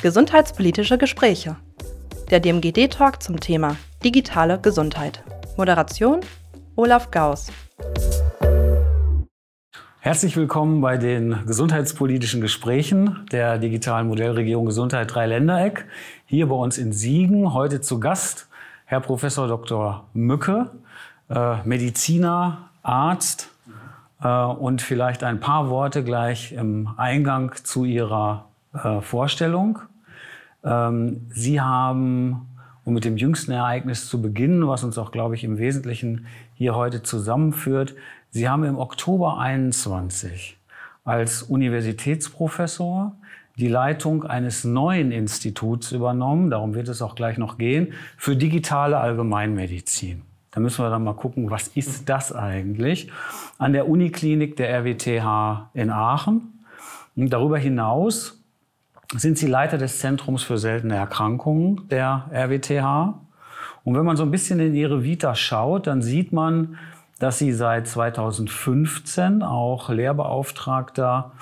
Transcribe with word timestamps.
Gesundheitspolitische 0.00 0.96
Gespräche. 0.96 1.56
Der 2.30 2.38
DMGD-Talk 2.38 3.20
zum 3.20 3.40
Thema 3.40 3.74
digitale 4.04 4.60
Gesundheit. 4.60 5.24
Moderation 5.56 6.20
Olaf 6.76 7.10
Gauss. 7.10 7.50
Herzlich 9.98 10.36
willkommen 10.36 10.80
bei 10.80 10.98
den 10.98 11.44
gesundheitspolitischen 11.46 12.40
Gesprächen 12.40 13.26
der 13.32 13.58
digitalen 13.58 14.06
Modellregierung 14.06 14.66
Gesundheit 14.66 15.12
Dreiländereck. 15.12 15.84
Hier 16.26 16.46
bei 16.46 16.54
uns 16.54 16.78
in 16.78 16.92
Siegen 16.92 17.52
heute 17.52 17.80
zu 17.80 17.98
Gast 17.98 18.48
Herr 18.84 19.00
Professor 19.00 19.48
Dr. 19.48 20.06
Mücke, 20.12 20.70
äh, 21.28 21.56
Mediziner, 21.64 22.70
Arzt 22.84 23.50
äh, 24.22 24.28
und 24.28 24.80
vielleicht 24.80 25.24
ein 25.24 25.40
paar 25.40 25.70
Worte 25.70 26.04
gleich 26.04 26.52
im 26.52 26.88
Eingang 26.96 27.52
zu 27.64 27.84
Ihrer 27.84 28.47
äh, 28.74 29.00
Vorstellung. 29.00 29.80
Ähm, 30.64 31.26
Sie 31.30 31.60
haben, 31.60 32.48
um 32.84 32.94
mit 32.94 33.04
dem 33.04 33.16
jüngsten 33.16 33.52
Ereignis 33.52 34.08
zu 34.08 34.20
beginnen, 34.20 34.66
was 34.66 34.84
uns 34.84 34.98
auch, 34.98 35.12
glaube 35.12 35.34
ich, 35.34 35.44
im 35.44 35.58
Wesentlichen 35.58 36.26
hier 36.54 36.74
heute 36.74 37.02
zusammenführt, 37.02 37.94
Sie 38.30 38.48
haben 38.48 38.64
im 38.64 38.78
Oktober 38.78 39.38
21 39.38 40.58
als 41.04 41.42
Universitätsprofessor 41.42 43.16
die 43.56 43.68
Leitung 43.68 44.24
eines 44.24 44.64
neuen 44.64 45.10
Instituts 45.10 45.92
übernommen, 45.92 46.50
darum 46.50 46.74
wird 46.74 46.88
es 46.88 47.02
auch 47.02 47.14
gleich 47.14 47.38
noch 47.38 47.58
gehen, 47.58 47.94
für 48.16 48.36
digitale 48.36 48.98
Allgemeinmedizin. 48.98 50.22
Da 50.50 50.60
müssen 50.60 50.84
wir 50.84 50.90
dann 50.90 51.04
mal 51.04 51.14
gucken, 51.14 51.50
was 51.50 51.68
ist 51.68 52.08
das 52.08 52.32
eigentlich? 52.32 53.10
An 53.58 53.72
der 53.72 53.88
Uniklinik 53.88 54.56
der 54.56 54.70
RWTH 54.70 55.70
in 55.74 55.90
Aachen. 55.90 56.64
Und 57.16 57.30
darüber 57.30 57.58
hinaus 57.58 58.37
sind 59.16 59.38
Sie 59.38 59.46
Leiter 59.46 59.78
des 59.78 59.98
Zentrums 60.00 60.42
für 60.42 60.58
seltene 60.58 60.96
Erkrankungen 60.96 61.88
der 61.88 62.28
RWTH. 62.32 63.14
Und 63.84 63.96
wenn 63.96 64.04
man 64.04 64.16
so 64.16 64.22
ein 64.22 64.30
bisschen 64.30 64.60
in 64.60 64.74
Ihre 64.74 65.02
Vita 65.02 65.34
schaut, 65.34 65.86
dann 65.86 66.02
sieht 66.02 66.32
man, 66.32 66.76
dass 67.18 67.38
sie 67.38 67.52
seit 67.52 67.88
2015 67.88 69.42
auch 69.42 69.88
Lehrbeauftragter 69.88 71.32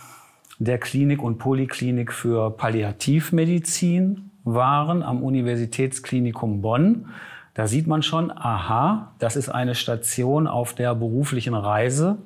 der 0.58 0.78
Klinik 0.78 1.22
und 1.22 1.38
Poliklinik 1.38 2.12
für 2.12 2.50
Palliativmedizin 2.50 4.30
waren 4.44 5.02
am 5.02 5.22
Universitätsklinikum 5.22 6.62
Bonn. 6.62 7.08
Da 7.52 7.66
sieht 7.66 7.86
man 7.86 8.02
schon, 8.02 8.30
aha, 8.30 9.12
das 9.18 9.36
ist 9.36 9.48
eine 9.48 9.74
Station 9.74 10.46
auf 10.46 10.74
der 10.74 10.94
beruflichen 10.94 11.54
Reise. 11.54 12.18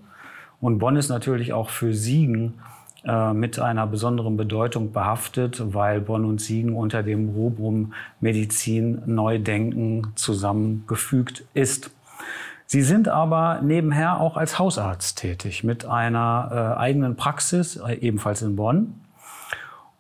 Und 0.61 0.79
Bonn 0.79 0.97
ist 0.97 1.09
natürlich 1.09 1.53
auch 1.53 1.71
für 1.71 1.95
Siegen 1.95 2.61
mit 3.03 3.59
einer 3.59 3.87
besonderen 3.87 4.37
Bedeutung 4.37 4.93
behaftet, 4.93 5.63
weil 5.73 6.03
Bonn 6.03 6.27
und 6.27 6.41
Siegen 6.41 6.77
unter 6.77 7.03
dem 7.03 7.31
Rubrum 7.31 7.95
Medizin 8.21 9.01
Neudenken 9.07 10.09
zusammengefügt 10.17 11.45
ist. 11.55 11.91
Sie 12.73 12.83
sind 12.83 13.09
aber 13.09 13.63
nebenher 13.65 14.21
auch 14.21 14.37
als 14.37 14.61
Hausarzt 14.61 15.19
tätig 15.19 15.65
mit 15.65 15.85
einer 15.85 16.77
äh, 16.77 16.79
eigenen 16.79 17.17
Praxis, 17.17 17.75
äh, 17.75 17.95
ebenfalls 17.95 18.43
in 18.43 18.55
Bonn, 18.55 18.95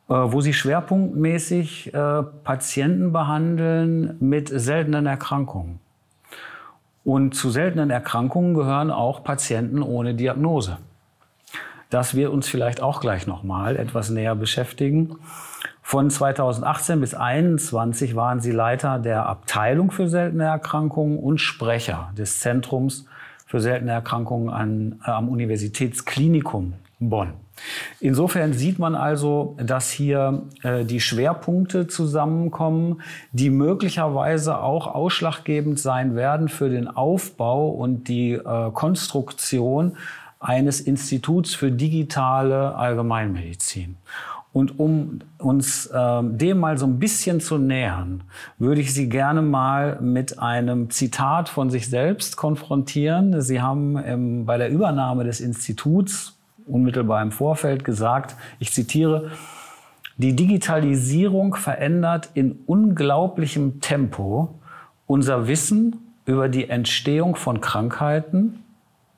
äh, 0.08 0.14
wo 0.14 0.40
Sie 0.40 0.52
schwerpunktmäßig 0.52 1.92
äh, 1.92 2.22
Patienten 2.44 3.12
behandeln 3.12 4.16
mit 4.20 4.50
seltenen 4.54 5.06
Erkrankungen. 5.06 5.80
Und 7.02 7.34
zu 7.34 7.50
seltenen 7.50 7.90
Erkrankungen 7.90 8.54
gehören 8.54 8.92
auch 8.92 9.24
Patienten 9.24 9.82
ohne 9.82 10.14
Diagnose. 10.14 10.78
Das 11.90 12.14
wird 12.14 12.30
uns 12.30 12.48
vielleicht 12.48 12.80
auch 12.80 13.00
gleich 13.00 13.26
noch 13.26 13.42
mal 13.42 13.76
etwas 13.76 14.10
näher 14.10 14.36
beschäftigen. 14.36 15.16
Von 15.82 16.08
2018 16.08 17.00
bis 17.00 17.10
2021 17.10 18.14
waren 18.14 18.40
sie 18.40 18.52
Leiter 18.52 19.00
der 19.00 19.26
Abteilung 19.26 19.90
für 19.90 20.08
seltene 20.08 20.44
Erkrankungen 20.44 21.18
und 21.18 21.38
Sprecher 21.38 22.12
des 22.16 22.38
Zentrums 22.38 23.06
für 23.44 23.60
seltene 23.60 23.90
Erkrankungen 23.90 24.50
an, 24.50 25.00
äh, 25.04 25.10
am 25.10 25.28
Universitätsklinikum 25.28 26.74
Bonn. 27.00 27.32
Insofern 27.98 28.52
sieht 28.52 28.78
man 28.78 28.94
also, 28.94 29.56
dass 29.58 29.90
hier 29.90 30.42
äh, 30.62 30.84
die 30.84 31.00
Schwerpunkte 31.00 31.86
zusammenkommen, 31.86 33.02
die 33.32 33.50
möglicherweise 33.50 34.58
auch 34.58 34.86
ausschlaggebend 34.86 35.78
sein 35.78 36.14
werden 36.14 36.48
für 36.48 36.68
den 36.68 36.88
Aufbau 36.88 37.68
und 37.68 38.08
die 38.08 38.32
äh, 38.32 38.70
Konstruktion 38.72 39.96
eines 40.40 40.80
Instituts 40.80 41.54
für 41.54 41.70
digitale 41.70 42.74
Allgemeinmedizin. 42.74 43.96
Und 44.52 44.80
um 44.80 45.20
uns 45.38 45.86
äh, 45.86 46.22
dem 46.24 46.58
mal 46.58 46.76
so 46.76 46.86
ein 46.86 46.98
bisschen 46.98 47.40
zu 47.40 47.56
nähern, 47.56 48.24
würde 48.58 48.80
ich 48.80 48.92
Sie 48.92 49.08
gerne 49.08 49.42
mal 49.42 50.00
mit 50.00 50.40
einem 50.40 50.90
Zitat 50.90 51.48
von 51.48 51.70
sich 51.70 51.88
selbst 51.88 52.36
konfrontieren. 52.36 53.40
Sie 53.42 53.60
haben 53.60 53.96
ähm, 54.04 54.46
bei 54.46 54.58
der 54.58 54.70
Übernahme 54.70 55.22
des 55.22 55.40
Instituts 55.40 56.36
unmittelbar 56.66 57.22
im 57.22 57.30
Vorfeld 57.30 57.84
gesagt, 57.84 58.34
ich 58.58 58.72
zitiere, 58.72 59.30
die 60.16 60.34
Digitalisierung 60.34 61.54
verändert 61.54 62.30
in 62.34 62.58
unglaublichem 62.66 63.80
Tempo 63.80 64.58
unser 65.06 65.46
Wissen 65.46 65.96
über 66.26 66.48
die 66.48 66.68
Entstehung 66.68 67.36
von 67.36 67.60
Krankheiten 67.60 68.64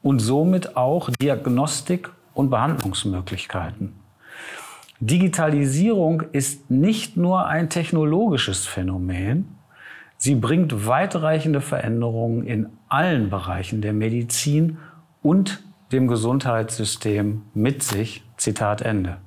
und 0.02 0.18
somit 0.18 0.76
auch 0.76 1.10
Diagnostik 1.20 2.10
und 2.34 2.50
Behandlungsmöglichkeiten. 2.50 3.94
Digitalisierung 5.00 6.22
ist 6.32 6.70
nicht 6.70 7.16
nur 7.16 7.46
ein 7.46 7.68
technologisches 7.70 8.66
Phänomen, 8.66 9.56
sie 10.16 10.36
bringt 10.36 10.86
weitreichende 10.86 11.60
Veränderungen 11.60 12.46
in 12.46 12.68
allen 12.88 13.30
Bereichen 13.30 13.80
der 13.80 13.92
Medizin 13.92 14.78
und 15.22 15.62
dem 15.90 16.06
Gesundheitssystem 16.06 17.42
mit 17.54 17.82
sich. 17.82 18.22
Zitat 18.36 18.80
Ende. 18.80 19.18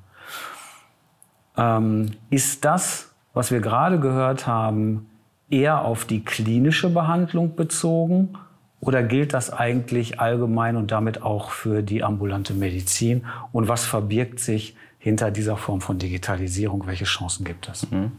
Ähm, 1.57 2.11
ist 2.29 2.65
das, 2.65 3.13
was 3.33 3.51
wir 3.51 3.59
gerade 3.59 3.99
gehört 3.99 4.47
haben, 4.47 5.09
eher 5.49 5.85
auf 5.85 6.05
die 6.05 6.23
klinische 6.23 6.89
Behandlung 6.89 7.55
bezogen 7.55 8.37
oder 8.85 9.01
gilt 9.01 9.33
das 9.33 9.51
eigentlich 9.51 10.19
allgemein 10.19 10.75
und 10.75 10.91
damit 10.91 11.23
auch 11.23 11.49
für 11.49 11.81
die 11.81 12.03
ambulante 12.03 12.53
Medizin? 12.53 13.25
Und 13.51 13.67
was 13.67 13.83
verbirgt 13.83 14.39
sich 14.39 14.75
hinter 14.99 15.31
dieser 15.31 15.57
Form 15.57 15.81
von 15.81 15.97
Digitalisierung? 15.97 16.85
Welche 16.85 17.05
Chancen 17.05 17.45
gibt 17.45 17.67
es? 17.67 17.89
Mhm. 17.89 18.11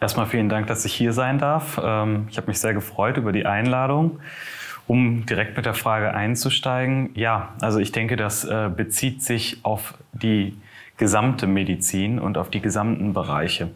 Erstmal 0.00 0.26
vielen 0.26 0.48
Dank, 0.48 0.66
dass 0.66 0.84
ich 0.84 0.92
hier 0.92 1.12
sein 1.12 1.38
darf. 1.38 1.80
Ähm, 1.82 2.26
ich 2.28 2.36
habe 2.36 2.48
mich 2.48 2.58
sehr 2.58 2.74
gefreut 2.74 3.16
über 3.16 3.32
die 3.32 3.46
Einladung. 3.46 4.18
Um 4.86 5.24
direkt 5.24 5.56
mit 5.56 5.64
der 5.64 5.72
Frage 5.72 6.12
einzusteigen, 6.12 7.10
ja, 7.14 7.54
also 7.62 7.78
ich 7.78 7.90
denke, 7.90 8.16
das 8.16 8.44
äh, 8.44 8.68
bezieht 8.68 9.22
sich 9.22 9.60
auf 9.62 9.94
die 10.12 10.58
gesamte 10.98 11.46
Medizin 11.46 12.18
und 12.18 12.36
auf 12.36 12.50
die 12.50 12.60
gesamten 12.60 13.14
Bereiche. 13.14 13.70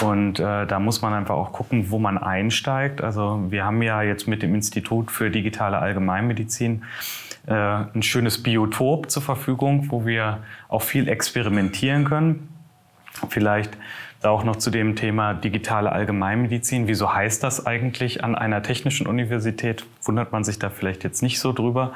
Und 0.00 0.38
äh, 0.38 0.66
da 0.66 0.78
muss 0.78 1.02
man 1.02 1.14
einfach 1.14 1.34
auch 1.34 1.52
gucken, 1.52 1.90
wo 1.90 1.98
man 1.98 2.18
einsteigt. 2.18 3.00
Also 3.00 3.42
wir 3.48 3.64
haben 3.64 3.82
ja 3.82 4.02
jetzt 4.02 4.28
mit 4.28 4.42
dem 4.42 4.54
Institut 4.54 5.10
für 5.10 5.30
digitale 5.30 5.78
Allgemeinmedizin 5.78 6.84
äh, 7.46 7.52
ein 7.52 8.02
schönes 8.02 8.42
Biotop 8.42 9.10
zur 9.10 9.22
Verfügung, 9.22 9.90
wo 9.90 10.04
wir 10.06 10.38
auch 10.68 10.82
viel 10.82 11.08
experimentieren 11.08 12.04
können. 12.04 12.48
Vielleicht 13.28 13.76
da 14.20 14.30
auch 14.30 14.44
noch 14.44 14.56
zu 14.56 14.70
dem 14.70 14.96
Thema 14.96 15.34
digitale 15.34 15.92
Allgemeinmedizin. 15.92 16.88
Wieso 16.88 17.14
heißt 17.14 17.42
das 17.42 17.66
eigentlich 17.66 18.24
an 18.24 18.34
einer 18.34 18.62
technischen 18.62 19.06
Universität? 19.06 19.84
Wundert 20.02 20.32
man 20.32 20.44
sich 20.44 20.58
da 20.58 20.70
vielleicht 20.70 21.04
jetzt 21.04 21.22
nicht 21.22 21.40
so 21.40 21.52
drüber. 21.52 21.92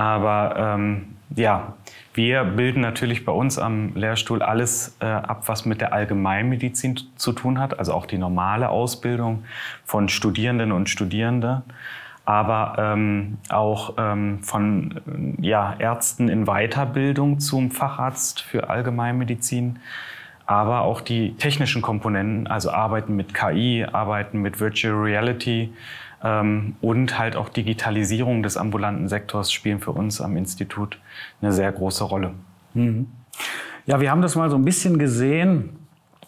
Aber 0.00 0.54
ähm, 0.56 1.16
ja, 1.36 1.74
wir 2.14 2.44
bilden 2.44 2.80
natürlich 2.80 3.26
bei 3.26 3.32
uns 3.32 3.58
am 3.58 3.94
Lehrstuhl 3.94 4.40
alles 4.40 4.96
äh, 5.00 5.04
ab, 5.04 5.42
was 5.44 5.66
mit 5.66 5.82
der 5.82 5.92
Allgemeinmedizin 5.92 6.98
zu 7.16 7.32
tun 7.32 7.58
hat, 7.58 7.78
also 7.78 7.92
auch 7.92 8.06
die 8.06 8.16
normale 8.16 8.70
Ausbildung 8.70 9.44
von 9.84 10.08
Studierenden 10.08 10.72
und 10.72 10.88
Studierenden 10.88 11.62
aber 12.24 12.76
ähm, 12.78 13.38
auch 13.48 13.94
ähm, 13.98 14.40
von 14.42 15.00
ja, 15.40 15.74
Ärzten 15.78 16.28
in 16.28 16.44
Weiterbildung 16.44 17.40
zum 17.40 17.72
Facharzt 17.72 18.40
für 18.40 18.70
Allgemeinmedizin, 18.70 19.80
aber 20.46 20.82
auch 20.82 21.00
die 21.00 21.34
technischen 21.34 21.82
Komponenten, 21.82 22.46
also 22.46 22.70
Arbeiten 22.70 23.16
mit 23.16 23.34
KI, 23.34 23.84
Arbeiten 23.90 24.40
mit 24.40 24.60
Virtual 24.60 24.94
Reality 24.94 25.72
und 26.22 27.18
halt 27.18 27.36
auch 27.36 27.48
Digitalisierung 27.48 28.42
des 28.42 28.58
ambulanten 28.58 29.08
Sektors 29.08 29.50
spielen 29.52 29.80
für 29.80 29.92
uns 29.92 30.20
am 30.20 30.36
Institut 30.36 30.98
eine 31.40 31.52
sehr 31.52 31.72
große 31.72 32.04
Rolle. 32.04 32.32
Mhm. 32.74 33.06
Ja, 33.86 34.00
wir 34.00 34.10
haben 34.10 34.20
das 34.20 34.36
mal 34.36 34.50
so 34.50 34.56
ein 34.56 34.64
bisschen 34.64 34.98
gesehen 34.98 35.78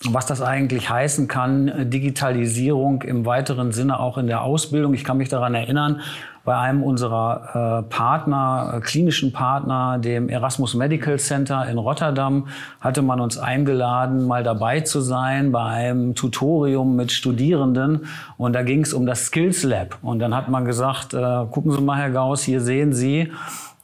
was 0.08 0.26
das 0.26 0.43
eigentlich 0.43 0.90
heißen 0.90 1.28
kann, 1.28 1.90
Digitalisierung 1.90 3.02
im 3.02 3.25
weiteren 3.25 3.70
Sinne 3.72 4.00
auch 4.00 4.19
in 4.19 4.26
der 4.26 4.43
Ausbildung. 4.43 4.94
Ich 4.94 5.04
kann 5.04 5.16
mich 5.16 5.28
daran 5.28 5.54
erinnern, 5.54 6.00
bei 6.44 6.56
einem 6.56 6.82
unserer 6.82 7.84
äh, 7.84 7.88
Partner, 7.88 8.75
äh, 8.75 8.81
klinischen 8.81 9.32
Partner, 9.32 9.99
dem 9.99 10.28
Erasmus 10.28 10.75
Medical 10.75 11.16
Center 11.19 11.69
in 11.69 11.78
Rotterdam, 11.78 12.49
hatte 12.81 13.02
man 13.02 13.20
uns 13.20 13.38
eingeladen, 13.38 14.26
mal 14.26 14.43
dabei 14.43 14.81
zu 14.81 15.00
sein 15.00 15.52
bei 15.52 15.62
einem 15.62 16.16
Tutorium 16.16 16.96
mit 16.96 17.12
Studierenden. 17.12 18.06
Und 18.38 18.55
da 18.55 18.62
ging 18.62 18.82
es 18.82 18.93
um 18.93 19.06
das 19.06 19.26
Skills 19.26 19.62
Lab. 19.62 19.98
Und 20.02 20.19
dann 20.19 20.34
hat 20.34 20.48
man 20.48 20.64
gesagt, 20.64 21.14
äh, 21.14 21.46
gucken 21.50 21.70
Sie 21.70 21.81
mal, 21.81 21.98
Herr 21.98 22.10
Gauss, 22.10 22.43
hier 22.43 22.60
sehen 22.60 22.93
Sie 22.93 23.31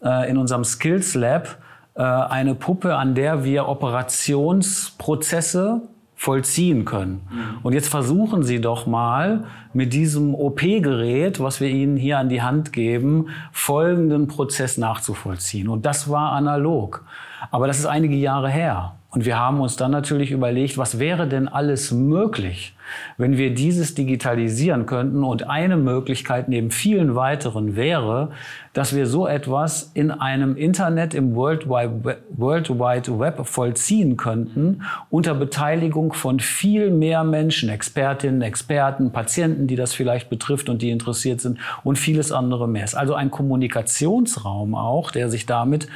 äh, 0.03 0.29
in 0.29 0.37
unserem 0.37 0.65
Skills 0.65 1.15
Lab 1.15 1.59
äh, 1.95 2.03
eine 2.03 2.57
Puppe, 2.57 2.97
an 2.97 3.15
der 3.15 3.45
wir 3.45 3.69
Operationsprozesse 3.69 5.83
vollziehen 6.19 6.85
können. 6.85 7.21
Mhm. 7.31 7.59
Und 7.63 7.75
jetzt 7.75 7.89
versuchen 7.89 8.43
Sie 8.43 8.61
doch 8.61 8.89
mal 8.89 9.45
mit 9.73 9.93
diesem 9.93 10.35
OP-Gerät, 10.35 11.39
was 11.39 11.61
wir 11.61 11.69
Ihnen 11.69 11.97
hier 11.97 12.19
an 12.19 12.29
die 12.29 12.43
Hand 12.43 12.73
geben, 12.73 13.29
folgenden 13.53 14.27
Prozess 14.27 14.79
nachzuvollziehen. 14.79 15.69
Und 15.69 15.87
das 15.87 16.11
war 16.11 16.33
analog. 16.33 17.05
Aber 17.51 17.67
das 17.67 17.79
ist 17.79 17.87
einige 17.87 18.17
Jahre 18.17 18.49
her. 18.51 18.95
Und 19.11 19.25
wir 19.25 19.39
haben 19.39 19.61
uns 19.61 19.77
dann 19.77 19.91
natürlich 19.91 20.31
überlegt, 20.31 20.77
was 20.77 20.99
wäre 20.99 21.27
denn 21.27 21.49
alles 21.49 21.93
möglich, 21.93 22.75
wenn 23.17 23.39
wir 23.39 23.55
dieses 23.55 23.95
digitalisieren 23.95 24.85
könnten. 24.85 25.25
Und 25.25 25.49
eine 25.49 25.79
Möglichkeit 25.79 26.51
neben 26.51 26.71
vielen 26.71 27.15
weiteren 27.15 27.75
wäre, 27.75 28.33
dass 28.75 28.95
wir 28.95 29.07
so 29.07 29.27
etwas 29.27 29.93
in 29.95 30.11
einem 30.11 30.57
Internet, 30.57 31.15
im 31.15 31.35
World 31.35 31.71
Wide, 31.71 32.19
World 32.37 32.69
Wide 32.69 33.19
Web 33.19 33.47
vollziehen 33.47 34.19
könnten, 34.19 34.83
unter 35.09 35.35
Beteiligung 35.35 36.13
von 36.13 36.39
viel 36.39 36.91
mehr 36.91 37.25
Menschen, 37.25 37.71
Expertinnen, 37.71 38.43
Experten, 38.43 39.11
Patienten, 39.11 39.67
die 39.67 39.77
das 39.77 39.95
vielleicht 39.95 40.29
betrifft 40.29 40.69
und 40.69 40.83
die 40.83 40.91
interessiert 40.91 41.41
sind 41.41 41.59
und 41.83 41.97
vieles 41.97 42.31
andere 42.31 42.69
mehr. 42.69 42.85
Es 42.85 42.93
ist 42.93 42.99
also 42.99 43.15
ein 43.15 43.31
Kommunikationsraum 43.31 44.75
auch, 44.75 45.11
der 45.11 45.31
sich 45.31 45.47
damit 45.47 45.89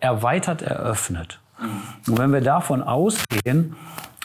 erweitert 0.00 0.62
eröffnet. 0.62 1.40
Und 2.06 2.18
wenn 2.18 2.32
wir 2.32 2.40
davon 2.40 2.82
ausgehen, 2.82 3.76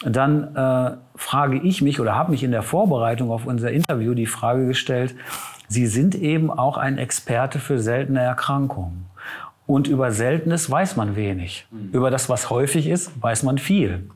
dann 0.04 0.54
äh, 0.54 0.96
frage 1.16 1.60
ich 1.60 1.80
mich 1.80 2.00
oder 2.00 2.14
habe 2.14 2.32
mich 2.32 2.42
in 2.42 2.50
der 2.50 2.62
Vorbereitung 2.62 3.30
auf 3.30 3.46
unser 3.46 3.70
Interview 3.70 4.14
die 4.14 4.26
Frage 4.26 4.66
gestellt, 4.66 5.14
Sie 5.68 5.86
sind 5.86 6.14
eben 6.14 6.50
auch 6.50 6.76
ein 6.76 6.98
Experte 6.98 7.58
für 7.58 7.78
seltene 7.78 8.20
Erkrankungen. 8.20 9.06
Und 9.66 9.88
über 9.88 10.12
Seltenes 10.12 10.70
weiß 10.70 10.96
man 10.96 11.16
wenig. 11.16 11.66
Mhm. 11.70 11.90
Über 11.92 12.10
das, 12.10 12.28
was 12.28 12.50
häufig 12.50 12.86
ist, 12.86 13.10
weiß 13.22 13.42
man 13.42 13.56
viel. 13.56 14.10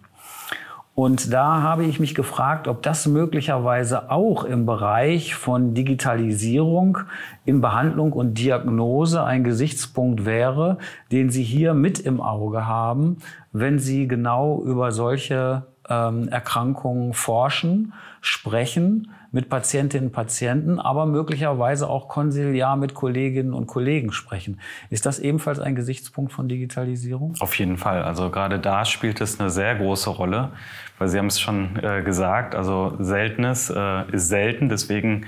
Und 0.97 1.31
da 1.31 1.61
habe 1.61 1.85
ich 1.85 2.01
mich 2.01 2.15
gefragt, 2.15 2.67
ob 2.67 2.83
das 2.83 3.07
möglicherweise 3.07 4.11
auch 4.11 4.45
im 4.45 4.65
Bereich 4.65 5.35
von 5.35 5.75
Digitalisierung 5.75 7.01
in 7.45 7.61
Behandlung 7.61 8.15
und 8.15 8.39
Diagnose 8.39 9.23
ein 9.23 9.45
Gesichtspunkt 9.45 10.25
wäre, 10.25 10.79
den 11.13 11.29
Sie 11.29 11.43
hier 11.43 11.75
mit 11.75 12.01
im 12.01 12.23
Auge 12.23 12.67
haben, 12.67 13.19
wenn 13.53 13.79
Sie 13.79 14.09
genau 14.09 14.63
über 14.63 14.91
solche 14.91 15.67
ähm, 15.87 16.29
Erkrankungen 16.29 17.13
forschen, 17.13 17.93
sprechen 18.23 19.11
mit 19.33 19.49
Patientinnen 19.49 20.09
und 20.09 20.13
Patienten, 20.13 20.79
aber 20.79 21.07
möglicherweise 21.07 21.89
auch 21.89 22.09
konsiliar 22.09 22.77
mit 22.77 22.95
Kolleginnen 22.95 23.53
und 23.53 23.67
Kollegen 23.67 24.13
sprechen. 24.13 24.61
Ist 24.91 25.07
das 25.07 25.19
ebenfalls 25.19 25.59
ein 25.59 25.75
Gesichtspunkt 25.75 26.33
von 26.33 26.49
Digitalisierung? 26.49 27.35
Auf 27.41 27.59
jeden 27.59 27.77
Fall. 27.77 28.03
Also 28.03 28.31
gerade 28.31 28.59
da 28.59 28.85
spielt 28.85 29.21
es 29.21 29.41
eine 29.41 29.51
sehr 29.51 29.75
große 29.75 30.11
Rolle, 30.11 30.53
weil 30.99 31.09
Sie 31.09 31.19
haben 31.19 31.27
es 31.27 31.41
schon 31.41 31.77
äh, 31.83 32.03
gesagt, 32.03 32.55
also 32.55 32.97
Seltenes 32.99 33.71
äh, 33.71 34.11
ist 34.13 34.29
selten, 34.29 34.69
deswegen 34.69 35.27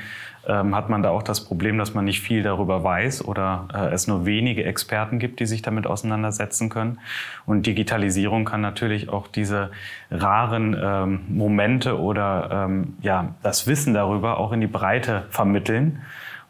ähm, 0.48 0.74
hat 0.74 0.88
man 0.88 1.02
da 1.02 1.10
auch 1.10 1.22
das 1.22 1.44
Problem, 1.44 1.78
dass 1.78 1.94
man 1.94 2.04
nicht 2.04 2.20
viel 2.20 2.42
darüber 2.42 2.82
weiß 2.82 3.24
oder 3.24 3.68
äh, 3.72 3.92
es 3.92 4.06
nur 4.06 4.26
wenige 4.26 4.64
Experten 4.64 5.18
gibt, 5.18 5.40
die 5.40 5.46
sich 5.46 5.62
damit 5.62 5.86
auseinandersetzen 5.86 6.70
können. 6.70 6.98
Und 7.46 7.66
Digitalisierung 7.66 8.44
kann 8.44 8.60
natürlich 8.60 9.08
auch 9.10 9.28
diese 9.28 9.70
raren 10.10 10.76
ähm, 10.80 11.20
Momente 11.28 12.00
oder 12.00 12.66
ähm, 12.66 12.96
ja, 13.02 13.34
das 13.42 13.66
Wissen 13.66 13.94
darüber 13.94 14.38
auch 14.38 14.52
in 14.52 14.60
die 14.60 14.66
Breite 14.66 15.26
vermitteln. 15.30 16.00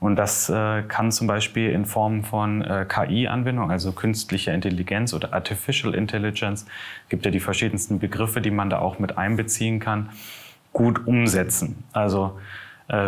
Und 0.00 0.14
das 0.14 0.48
äh, 0.48 0.82
kann 0.82 1.10
zum 1.10 1.26
Beispiel 1.26 1.70
in 1.70 1.84
Form 1.84 2.22
von 2.22 2.62
äh, 2.62 2.86
KI-Anwendung, 2.88 3.70
also 3.70 3.90
künstlicher 3.90 4.54
Intelligenz 4.54 5.12
oder 5.12 5.32
Artificial 5.32 5.92
Intelligence, 5.92 6.66
gibt 7.08 7.24
ja 7.24 7.32
die 7.32 7.40
verschiedensten 7.40 7.98
Begriffe, 7.98 8.40
die 8.40 8.52
man 8.52 8.70
da 8.70 8.78
auch 8.78 9.00
mit 9.00 9.18
einbeziehen 9.18 9.80
kann, 9.80 10.10
gut 10.72 11.04
umsetzen. 11.08 11.82
Also 11.92 12.38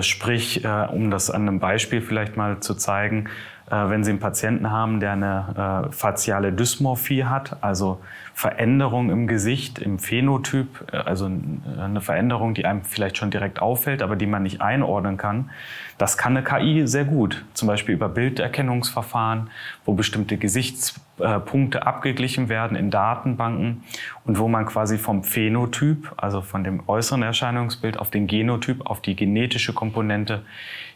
sprich, 0.03 0.65
äh, 0.65 0.87
um 0.91 1.11
das 1.11 1.31
an 1.31 1.49
einem 1.49 1.59
Beispiel 1.59 2.01
vielleicht 2.03 2.37
mal 2.37 2.61
zu 2.61 2.75
zeigen, 2.75 3.29
äh, 3.71 3.89
wenn 3.89 4.05
Sie 4.05 4.11
einen 4.11 4.21
Patienten 4.21 4.71
haben, 4.71 5.01
der 5.01 5.13
eine 5.13 5.89
äh, 5.89 5.93
faciale 5.93 6.53
Dysmorphie 6.53 7.25
hat, 7.25 7.57
also 7.61 8.01
Veränderung 8.41 9.11
im 9.11 9.27
Gesicht, 9.27 9.81
im 9.81 9.99
Phänotyp, 9.99 10.91
äh, 10.93 10.97
also 10.97 11.27
eine 11.27 12.01
Veränderung, 12.01 12.55
die 12.55 12.65
einem 12.65 12.85
vielleicht 12.85 13.19
schon 13.19 13.31
direkt 13.31 13.61
auffällt, 13.61 14.01
aber 14.01 14.17
die 14.17 14.25
man 14.25 14.43
nicht 14.43 14.63
einordnen 14.63 15.19
kann. 15.19 15.51
Das 15.99 16.17
kann 16.17 16.35
eine 16.35 16.43
KI 16.43 16.87
sehr 16.87 17.05
gut, 17.05 17.45
zum 17.53 17.69
Beispiel 17.69 17.95
über 17.95 18.09
Bilderkennungsverfahren, 18.09 19.51
wo 19.85 19.93
bestimmte 19.93 20.39
Gesichtspunkte 20.39 21.87
abgeglichen 21.87 22.49
werden 22.49 22.79
in 22.79 22.91
Datenbanken 22.91 23.85
und 24.25 24.39
wo 24.39 24.49
man 24.49 24.65
quasi 24.65 24.97
vom 24.97 25.23
Phänotyp, 25.23 26.11
also 26.17 26.41
von 26.41 26.65
dem 26.65 26.89
äußeren 26.89 27.23
Erscheinungsbild 27.23 27.99
auf 27.99 28.11
den 28.11 28.27
Genotyp, 28.27 28.87
auf 28.87 29.03
die 29.03 29.17
genetische 29.17 29.75
Komponente 29.75 30.45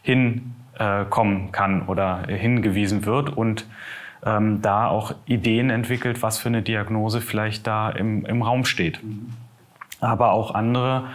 hinkommen 0.01 1.51
kann 1.51 1.83
oder 1.83 2.23
hingewiesen 2.25 3.05
wird 3.05 3.29
und 3.29 3.67
ähm, 4.23 4.61
da 4.61 4.87
auch 4.87 5.13
Ideen 5.25 5.69
entwickelt, 5.69 6.21
was 6.21 6.37
für 6.37 6.49
eine 6.49 6.61
Diagnose 6.61 7.21
vielleicht 7.21 7.65
da 7.67 7.89
im, 7.89 8.25
im 8.25 8.41
Raum 8.41 8.65
steht. 8.65 8.99
Aber 10.01 10.31
auch 10.31 10.53
andere 10.53 11.05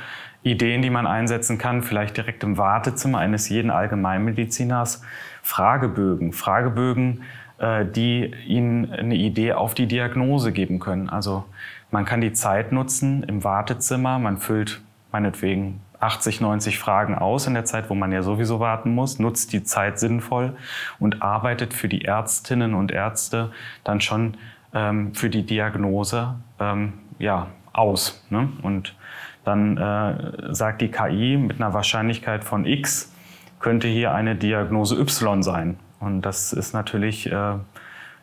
Ideen, 0.43 0.83
die 0.83 0.91
man 0.91 1.07
einsetzen 1.07 1.59
kann, 1.59 1.83
vielleicht 1.83 2.17
direkt 2.17 2.43
im 2.45 2.57
Wartezimmer 2.57 3.19
eines 3.19 3.49
jeden 3.49 3.71
Allgemeinmediziners, 3.71 5.03
Fragebögen, 5.43 6.33
Fragebögen, 6.33 7.23
äh, 7.59 7.85
die 7.85 8.35
Ihnen 8.47 8.91
eine 8.93 9.17
Idee 9.17 9.53
auf 9.53 9.75
die 9.75 9.87
Diagnose 9.87 10.53
geben 10.53 10.79
können. 10.79 11.09
Also 11.11 11.45
man 11.91 12.05
kann 12.05 12.21
die 12.21 12.33
Zeit 12.33 12.73
nutzen 12.73 13.23
im 13.25 13.45
Wartezimmer, 13.45 14.19
man 14.19 14.39
füllt 14.39 14.81
meinetwegen 15.13 15.81
80, 16.01 16.41
90 16.41 16.79
Fragen 16.79 17.15
aus 17.15 17.47
in 17.47 17.55
der 17.55 17.65
Zeit, 17.65 17.91
wo 17.91 17.95
man 17.95 18.11
ja 18.11 18.23
sowieso 18.23 18.59
warten 18.59 18.95
muss, 18.95 19.19
nutzt 19.19 19.53
die 19.53 19.63
Zeit 19.63 19.99
sinnvoll 19.99 20.57
und 20.99 21.23
arbeitet 21.23 21.75
für 21.75 21.89
die 21.89 22.05
Ärztinnen 22.05 22.75
und 22.75 22.91
Ärzte 22.91 23.53
dann 23.85 24.01
schon 24.01 24.37
ähm, 24.75 25.15
für 25.15 25.31
die 25.31 25.45
Diagnose 25.45 26.35
ähm, 26.59 26.95
ja, 27.19 27.49
aus. 27.73 28.25
Ne? 28.31 28.49
Und 28.63 28.97
dann 29.45 29.77
äh, 29.77 30.55
sagt 30.55 30.81
die 30.81 30.91
KI 30.91 31.37
mit 31.37 31.61
einer 31.61 31.75
Wahrscheinlichkeit 31.75 32.45
von 32.45 32.65
x, 32.65 33.13
könnte 33.59 33.89
hier 33.89 34.13
eine 34.13 34.37
Diagnose 34.37 34.99
y 34.99 35.43
sein. 35.43 35.79
Und 35.99 36.23
das 36.23 36.53
ist 36.53 36.73
natürlich 36.73 37.31
äh, 37.31 37.55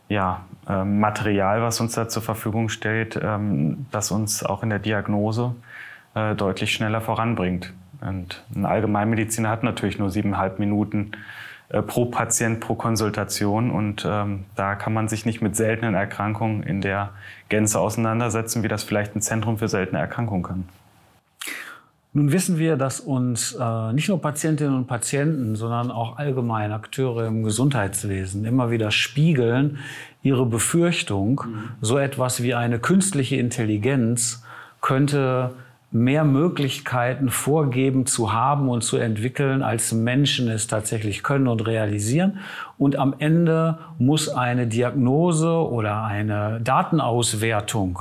ja, 0.09 0.45
äh, 0.67 0.83
Material, 0.83 1.61
was 1.61 1.79
uns 1.79 1.93
da 1.93 2.07
zur 2.07 2.23
Verfügung 2.23 2.69
stellt, 2.69 3.19
ähm, 3.21 3.85
das 3.91 4.11
uns 4.11 4.43
auch 4.43 4.63
in 4.63 4.69
der 4.69 4.79
Diagnose 4.79 5.55
äh, 6.17 6.35
deutlich 6.35 6.73
schneller 6.73 7.01
voranbringt. 7.01 7.73
Und 8.01 8.43
ein 8.55 8.65
Allgemeinmediziner 8.65 9.49
hat 9.49 9.63
natürlich 9.63 9.99
nur 9.99 10.09
siebeneinhalb 10.09 10.59
Minuten 10.59 11.11
äh, 11.69 11.81
pro 11.81 12.05
Patient, 12.05 12.59
pro 12.59 12.75
Konsultation. 12.75 13.71
Und 13.71 14.05
ähm, 14.09 14.45
da 14.55 14.75
kann 14.75 14.93
man 14.93 15.07
sich 15.07 15.25
nicht 15.25 15.41
mit 15.41 15.55
seltenen 15.55 15.95
Erkrankungen 15.95 16.63
in 16.63 16.81
der 16.81 17.09
Gänze 17.49 17.79
auseinandersetzen, 17.79 18.63
wie 18.63 18.67
das 18.67 18.83
vielleicht 18.83 19.15
ein 19.15 19.21
Zentrum 19.21 19.57
für 19.57 19.67
seltene 19.67 19.99
Erkrankungen 19.99 20.43
kann. 20.43 20.69
Nun 22.13 22.31
wissen 22.31 22.57
wir, 22.57 22.77
dass 22.77 22.99
uns 22.99 23.55
äh, 23.59 23.93
nicht 23.93 24.09
nur 24.09 24.19
Patientinnen 24.19 24.75
und 24.75 24.87
Patienten, 24.87 25.55
sondern 25.55 25.91
auch 25.91 26.17
allgemein 26.17 26.71
Akteure 26.71 27.27
im 27.27 27.43
Gesundheitswesen 27.43 28.43
immer 28.45 28.71
wieder 28.71 28.89
spiegeln 28.89 29.77
ihre 30.23 30.45
Befürchtung, 30.45 31.43
mhm. 31.45 31.69
so 31.81 31.97
etwas 31.97 32.41
wie 32.41 32.55
eine 32.55 32.79
künstliche 32.79 33.35
Intelligenz 33.35 34.43
könnte 34.81 35.53
mehr 35.91 36.25
Möglichkeiten 36.25 37.29
vorgeben 37.29 38.05
zu 38.05 38.33
haben 38.33 38.67
und 38.67 38.83
zu 38.83 38.97
entwickeln, 38.97 39.63
als 39.63 39.93
Menschen 39.93 40.49
es 40.49 40.67
tatsächlich 40.67 41.23
können 41.23 41.47
und 41.47 41.65
realisieren. 41.65 42.39
Und 42.77 42.97
am 42.97 43.15
Ende 43.19 43.77
muss 43.97 44.27
eine 44.27 44.67
Diagnose 44.67 45.49
oder 45.49 46.03
eine 46.03 46.59
Datenauswertung 46.61 47.99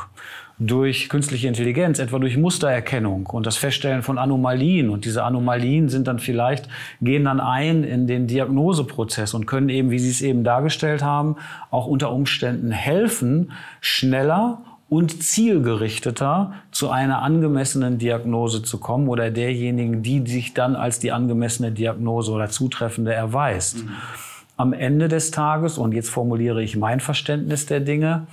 durch 0.59 1.11
künstliche 1.11 1.49
Intelligenz, 1.49 1.99
etwa 1.99 2.19
durch 2.19 2.37
Mustererkennung 2.37 3.27
und 3.27 3.47
das 3.47 3.57
Feststellen 3.57 4.03
von 4.03 4.19
Anomalien. 4.19 4.89
Und 4.89 5.05
diese 5.05 5.23
Anomalien 5.23 5.89
sind 5.89 6.09
dann 6.09 6.19
vielleicht, 6.19 6.69
gehen 7.03 7.25
dann 7.25 7.41
ein 7.41 7.85
in 7.85 8.07
den 8.07 8.27
Diagnoseprozess 8.27 9.35
und 9.35 9.47
können 9.47 9.69
eben, 9.69 9.91
wie 9.91 9.99
Sie 9.99 10.11
es 10.11 10.23
eben 10.23 10.45
dargestellt 10.45 11.05
haben, 11.05 11.37
auch 11.71 11.87
unter 11.87 12.11
Umständen 12.11 12.71
helfen, 12.71 13.53
schneller 13.81 14.63
und 14.89 15.23
zielgerichteter 15.23 16.53
zu 16.71 16.91
einer 16.91 17.23
angemessenen 17.23 17.99
Diagnose 17.99 18.63
zu 18.63 18.79
kommen 18.79 19.09
oder 19.09 19.31
derjenigen, 19.31 20.03
die 20.03 20.27
sich 20.27 20.55
dann 20.55 20.77
als 20.77 20.99
die 21.01 21.11
angemessene 21.11 21.73
Diagnose 21.73 22.31
oder 22.31 22.49
zutreffende 22.49 23.13
erweist. 23.13 23.85
Mhm. 23.85 23.91
Am 24.57 24.73
Ende 24.73 25.09
des 25.09 25.33
Tages, 25.33 25.77
und 25.77 25.93
jetzt 25.93 26.09
formuliere 26.09 26.63
ich 26.63 26.77
mein 26.77 27.01
Verständnis 27.01 27.67
der 27.67 27.81
Dinge, 27.81 28.27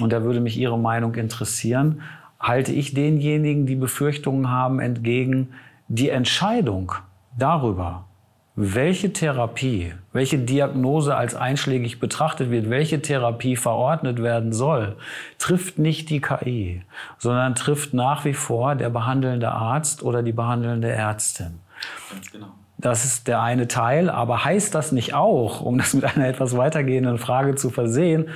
und 0.00 0.12
da 0.12 0.22
würde 0.22 0.40
mich 0.40 0.58
Ihre 0.58 0.78
Meinung 0.78 1.14
interessieren, 1.14 2.02
halte 2.40 2.72
ich 2.72 2.94
denjenigen, 2.94 3.66
die 3.66 3.76
Befürchtungen 3.76 4.50
haben, 4.50 4.80
entgegen, 4.80 5.50
die 5.88 6.08
Entscheidung 6.08 6.92
darüber, 7.38 8.04
welche 8.56 9.12
Therapie, 9.12 9.94
welche 10.12 10.38
Diagnose 10.38 11.16
als 11.16 11.34
einschlägig 11.34 12.00
betrachtet 12.00 12.50
wird, 12.50 12.68
welche 12.68 13.00
Therapie 13.00 13.56
verordnet 13.56 14.22
werden 14.22 14.52
soll, 14.52 14.96
trifft 15.38 15.78
nicht 15.78 16.10
die 16.10 16.20
KI, 16.20 16.82
sondern 17.18 17.54
trifft 17.54 17.94
nach 17.94 18.24
wie 18.24 18.34
vor 18.34 18.74
der 18.74 18.90
behandelnde 18.90 19.50
Arzt 19.50 20.02
oder 20.02 20.22
die 20.22 20.32
behandelnde 20.32 20.90
Ärztin. 20.90 21.60
Ganz 22.12 22.30
genau. 22.32 22.48
Das 22.76 23.04
ist 23.04 23.28
der 23.28 23.42
eine 23.42 23.68
Teil, 23.68 24.08
aber 24.08 24.44
heißt 24.44 24.74
das 24.74 24.90
nicht 24.90 25.14
auch, 25.14 25.60
um 25.60 25.78
das 25.78 25.92
mit 25.92 26.04
einer 26.04 26.26
etwas 26.26 26.56
weitergehenden 26.56 27.18
Frage 27.18 27.54
zu 27.54 27.70
versehen, 27.70 28.28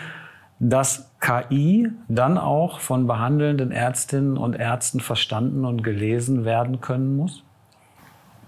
dass 0.61 1.11
KI 1.21 1.91
dann 2.09 2.39
auch 2.39 2.81
von 2.81 3.07
behandelnden 3.07 3.73
Ärztinnen 3.73 4.37
und 4.37 4.55
Ärzten 4.55 5.01
verstanden 5.01 5.65
und 5.65 5.83
gelesen 5.83 6.45
werden 6.45 6.81
können 6.81 7.17
muss? 7.17 7.43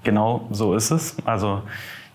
Genau 0.06 0.46
so 0.52 0.76
ist 0.76 0.92
es. 0.92 1.16
Also 1.25 1.62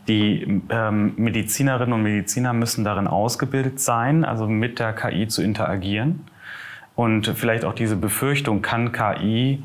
die 0.08 0.62
ähm, 0.70 1.12
Medizinerinnen 1.18 1.92
und 1.92 2.04
Mediziner 2.04 2.54
müssen 2.54 2.86
darin 2.86 3.06
ausgebildet 3.06 3.82
sein, 3.82 4.24
also 4.24 4.48
mit 4.48 4.80
der 4.80 4.94
KI 4.94 5.28
zu 5.28 5.44
interagieren. 5.44 6.22
Und 6.96 7.28
vielleicht 7.28 7.66
auch 7.66 7.74
diese 7.74 7.98
Befürchtung, 7.98 8.62
kann 8.62 8.94
KI 8.94 9.62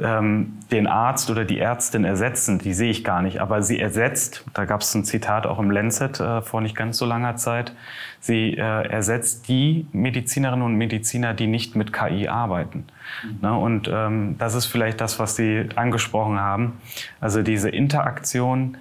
ähm, 0.00 0.58
den 0.70 0.86
Arzt 0.86 1.30
oder 1.30 1.44
die 1.44 1.58
Ärztin 1.58 2.04
ersetzen, 2.04 2.58
die 2.58 2.74
sehe 2.74 2.90
ich 2.90 3.04
gar 3.04 3.22
nicht, 3.22 3.40
aber 3.40 3.62
sie 3.62 3.78
ersetzt, 3.78 4.44
da 4.54 4.64
gab 4.64 4.80
es 4.80 4.94
ein 4.94 5.04
Zitat 5.04 5.46
auch 5.46 5.58
im 5.58 5.70
Lancet 5.70 6.20
äh, 6.20 6.42
vor 6.42 6.60
nicht 6.60 6.76
ganz 6.76 6.98
so 6.98 7.06
langer 7.06 7.36
Zeit, 7.36 7.74
sie 8.20 8.54
äh, 8.54 8.88
ersetzt 8.88 9.48
die 9.48 9.86
Medizinerinnen 9.92 10.64
und 10.64 10.74
Mediziner, 10.74 11.34
die 11.34 11.46
nicht 11.46 11.76
mit 11.76 11.92
KI 11.92 12.28
arbeiten. 12.28 12.86
Mhm. 13.22 13.38
Ne? 13.42 13.56
Und 13.56 13.90
ähm, 13.92 14.36
das 14.38 14.54
ist 14.54 14.66
vielleicht 14.66 15.00
das, 15.00 15.18
was 15.18 15.36
Sie 15.36 15.68
angesprochen 15.76 16.40
haben, 16.40 16.80
also 17.20 17.42
diese 17.42 17.68
Interaktion 17.68 18.76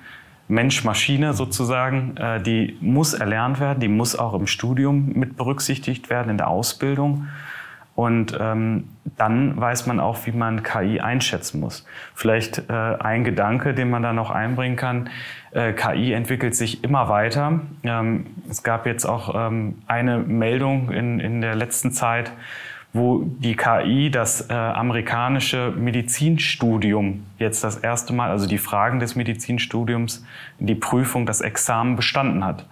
Mensch-Maschine 0.47 1.33
sozusagen, 1.33 2.17
äh, 2.17 2.41
die 2.41 2.77
muss 2.81 3.13
erlernt 3.13 3.59
werden, 3.59 3.79
die 3.79 3.87
muss 3.87 4.17
auch 4.17 4.33
im 4.33 4.47
Studium 4.47 5.13
mit 5.13 5.37
berücksichtigt 5.37 6.09
werden, 6.09 6.29
in 6.29 6.37
der 6.37 6.49
Ausbildung. 6.49 7.27
Und 7.95 8.35
ähm, 8.39 8.89
dann 9.17 9.59
weiß 9.59 9.85
man 9.85 9.99
auch, 9.99 10.25
wie 10.25 10.31
man 10.31 10.63
KI 10.63 10.99
einschätzen 10.99 11.59
muss. 11.59 11.85
Vielleicht 12.15 12.69
äh, 12.69 12.73
ein 12.73 13.23
Gedanke, 13.23 13.75
den 13.75 13.89
man 13.91 14.01
da 14.01 14.13
noch 14.13 14.31
einbringen 14.31 14.75
kann. 14.75 15.09
Äh, 15.51 15.73
KI 15.73 16.13
entwickelt 16.13 16.55
sich 16.55 16.83
immer 16.83 17.07
weiter. 17.07 17.61
Ähm, 17.83 18.25
es 18.49 18.63
gab 18.63 18.87
jetzt 18.87 19.05
auch 19.05 19.35
ähm, 19.35 19.83
eine 19.85 20.17
Meldung 20.17 20.89
in, 20.89 21.19
in 21.19 21.41
der 21.41 21.53
letzten 21.53 21.91
Zeit, 21.91 22.31
wo 22.93 23.23
die 23.23 23.55
KI 23.55 24.09
das 24.09 24.49
äh, 24.49 24.53
amerikanische 24.53 25.73
Medizinstudium 25.75 27.25
jetzt 27.37 27.63
das 27.63 27.77
erste 27.77 28.13
Mal, 28.13 28.29
also 28.29 28.47
die 28.47 28.59
Fragen 28.59 28.99
des 28.99 29.15
Medizinstudiums, 29.15 30.25
die 30.59 30.75
Prüfung, 30.75 31.25
das 31.25 31.41
Examen 31.41 31.95
bestanden 31.95 32.45
hat. 32.45 32.65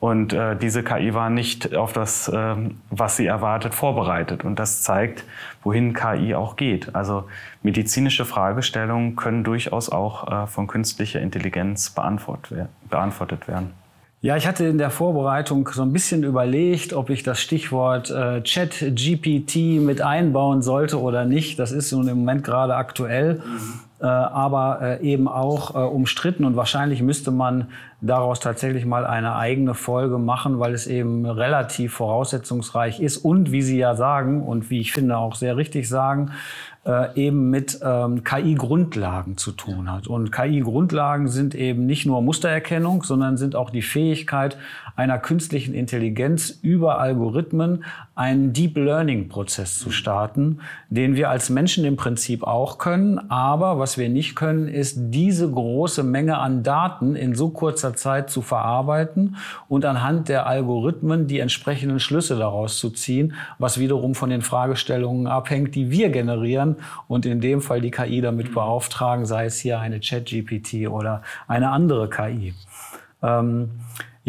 Und 0.00 0.32
äh, 0.32 0.56
diese 0.56 0.82
KI 0.82 1.12
war 1.12 1.28
nicht 1.28 1.76
auf 1.76 1.92
das, 1.92 2.26
äh, 2.28 2.56
was 2.88 3.16
sie 3.16 3.26
erwartet, 3.26 3.74
vorbereitet. 3.74 4.44
Und 4.44 4.58
das 4.58 4.82
zeigt, 4.82 5.24
wohin 5.62 5.92
KI 5.92 6.34
auch 6.34 6.56
geht. 6.56 6.94
Also 6.94 7.28
medizinische 7.62 8.24
Fragestellungen 8.24 9.14
können 9.14 9.44
durchaus 9.44 9.90
auch 9.90 10.26
äh, 10.26 10.46
von 10.46 10.66
künstlicher 10.66 11.20
Intelligenz 11.20 11.90
beantwortet, 11.90 12.68
beantwortet 12.88 13.46
werden. 13.46 13.74
Ja, 14.22 14.36
ich 14.36 14.46
hatte 14.46 14.66
in 14.66 14.76
der 14.76 14.90
Vorbereitung 14.90 15.66
so 15.72 15.80
ein 15.80 15.94
bisschen 15.94 16.24
überlegt, 16.24 16.92
ob 16.92 17.08
ich 17.08 17.22
das 17.22 17.40
Stichwort 17.40 18.10
äh, 18.10 18.42
Chat 18.42 18.94
GPT 18.94 19.80
mit 19.80 20.02
einbauen 20.02 20.60
sollte 20.60 21.00
oder 21.00 21.24
nicht. 21.24 21.58
Das 21.58 21.72
ist 21.72 21.90
nun 21.92 22.06
im 22.06 22.18
Moment 22.18 22.44
gerade 22.44 22.76
aktuell. 22.76 23.36
Mhm 23.36 23.80
äh, 24.00 24.06
aber 24.06 24.78
äh, 24.80 25.02
eben 25.02 25.28
auch 25.28 25.74
äh, 25.74 25.78
umstritten 25.78 26.46
und 26.46 26.56
wahrscheinlich 26.56 27.02
müsste 27.02 27.30
man 27.30 27.68
daraus 28.00 28.40
tatsächlich 28.40 28.86
mal 28.86 29.04
eine 29.04 29.36
eigene 29.36 29.74
Folge 29.74 30.16
machen, 30.16 30.58
weil 30.58 30.72
es 30.72 30.86
eben 30.86 31.26
relativ 31.26 31.94
voraussetzungsreich 31.94 33.00
ist 33.00 33.18
und 33.18 33.52
wie 33.52 33.60
Sie 33.60 33.76
ja 33.76 33.94
sagen 33.94 34.42
und 34.42 34.70
wie 34.70 34.80
ich 34.80 34.92
finde 34.92 35.18
auch 35.18 35.34
sehr 35.34 35.58
richtig 35.58 35.86
sagen, 35.86 36.30
äh, 36.86 37.14
eben 37.26 37.50
mit 37.50 37.78
ähm, 37.82 38.24
KI-Grundlagen 38.24 39.36
zu 39.36 39.52
tun 39.52 39.92
hat. 39.92 40.06
Und 40.06 40.32
KI-Grundlagen 40.32 41.28
sind 41.28 41.54
eben 41.54 41.84
nicht 41.86 42.06
nur 42.06 42.22
Mustererkennung, 42.22 43.02
sondern 43.02 43.36
sind 43.36 43.54
auch 43.54 43.70
die 43.70 43.82
Fähigkeit 43.82 44.56
einer 44.96 45.18
künstlichen 45.18 45.74
Intelligenz 45.74 46.50
über 46.62 46.98
Algorithmen 46.98 47.84
einen 48.20 48.52
Deep 48.52 48.76
Learning-Prozess 48.76 49.78
zu 49.78 49.90
starten, 49.90 50.58
den 50.90 51.16
wir 51.16 51.30
als 51.30 51.48
Menschen 51.48 51.86
im 51.86 51.96
Prinzip 51.96 52.42
auch 52.42 52.76
können. 52.76 53.30
Aber 53.30 53.78
was 53.78 53.96
wir 53.96 54.10
nicht 54.10 54.36
können, 54.36 54.68
ist 54.68 54.98
diese 55.08 55.50
große 55.50 56.02
Menge 56.02 56.36
an 56.36 56.62
Daten 56.62 57.16
in 57.16 57.34
so 57.34 57.48
kurzer 57.48 57.94
Zeit 57.94 58.28
zu 58.28 58.42
verarbeiten 58.42 59.36
und 59.68 59.86
anhand 59.86 60.28
der 60.28 60.46
Algorithmen 60.46 61.28
die 61.28 61.38
entsprechenden 61.38 61.98
Schlüsse 61.98 62.36
daraus 62.36 62.78
zu 62.78 62.90
ziehen, 62.90 63.32
was 63.58 63.80
wiederum 63.80 64.14
von 64.14 64.28
den 64.28 64.42
Fragestellungen 64.42 65.26
abhängt, 65.26 65.74
die 65.74 65.90
wir 65.90 66.10
generieren 66.10 66.76
und 67.08 67.24
in 67.24 67.40
dem 67.40 67.62
Fall 67.62 67.80
die 67.80 67.90
KI 67.90 68.20
damit 68.20 68.52
beauftragen, 68.52 69.24
sei 69.24 69.46
es 69.46 69.58
hier 69.60 69.80
eine 69.80 69.98
Chat-GPT 69.98 70.90
oder 70.90 71.22
eine 71.48 71.70
andere 71.70 72.10
KI. 72.10 72.52
Ähm, 73.22 73.70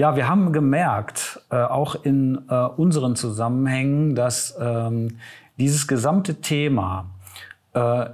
ja, 0.01 0.15
wir 0.15 0.27
haben 0.27 0.51
gemerkt, 0.51 1.41
äh, 1.51 1.57
auch 1.57 1.93
in 1.93 2.41
äh, 2.49 2.55
unseren 2.55 3.15
Zusammenhängen, 3.15 4.15
dass 4.15 4.57
ähm, 4.59 5.19
dieses 5.59 5.87
gesamte 5.87 6.41
Thema 6.41 7.05
äh, 7.73 8.05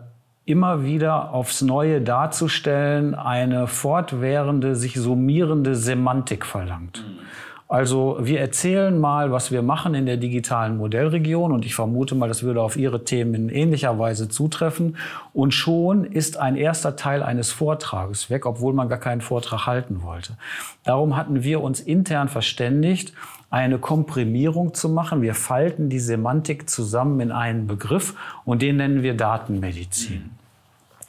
immer 0.43 0.83
wieder 0.83 1.31
aufs 1.31 1.61
Neue 1.61 2.01
darzustellen 2.01 3.15
eine 3.15 3.67
fortwährende, 3.67 4.75
sich 4.75 4.95
summierende 4.95 5.75
Semantik 5.75 6.45
verlangt. 6.45 7.05
Mhm. 7.07 7.19
Also 7.69 8.17
wir 8.21 8.39
erzählen 8.39 8.97
mal, 8.97 9.31
was 9.33 9.51
wir 9.51 9.61
machen 9.61 9.93
in 9.93 10.05
der 10.05 10.15
digitalen 10.15 10.77
Modellregion 10.77 11.51
und 11.51 11.65
ich 11.65 11.75
vermute 11.75 12.15
mal, 12.15 12.29
das 12.29 12.41
würde 12.43 12.61
auf 12.61 12.77
Ihre 12.77 13.03
Themen 13.03 13.33
in 13.33 13.49
ähnlicher 13.49 13.99
Weise 13.99 14.29
zutreffen. 14.29 14.95
Und 15.33 15.53
schon 15.53 16.05
ist 16.05 16.37
ein 16.37 16.55
erster 16.55 16.95
Teil 16.95 17.21
eines 17.21 17.51
Vortrages 17.51 18.29
weg, 18.29 18.45
obwohl 18.45 18.73
man 18.73 18.87
gar 18.87 18.99
keinen 18.99 19.19
Vortrag 19.19 19.67
halten 19.67 20.01
wollte. 20.01 20.37
Darum 20.85 21.17
hatten 21.17 21.43
wir 21.43 21.61
uns 21.61 21.81
intern 21.81 22.29
verständigt, 22.29 23.11
eine 23.49 23.79
Komprimierung 23.79 24.73
zu 24.73 24.87
machen. 24.87 25.21
Wir 25.21 25.35
falten 25.35 25.89
die 25.89 25.99
Semantik 25.99 26.69
zusammen 26.69 27.19
in 27.19 27.31
einen 27.33 27.67
Begriff 27.67 28.15
und 28.45 28.61
den 28.61 28.77
nennen 28.77 29.03
wir 29.03 29.13
Datenmedizin. 29.13 30.31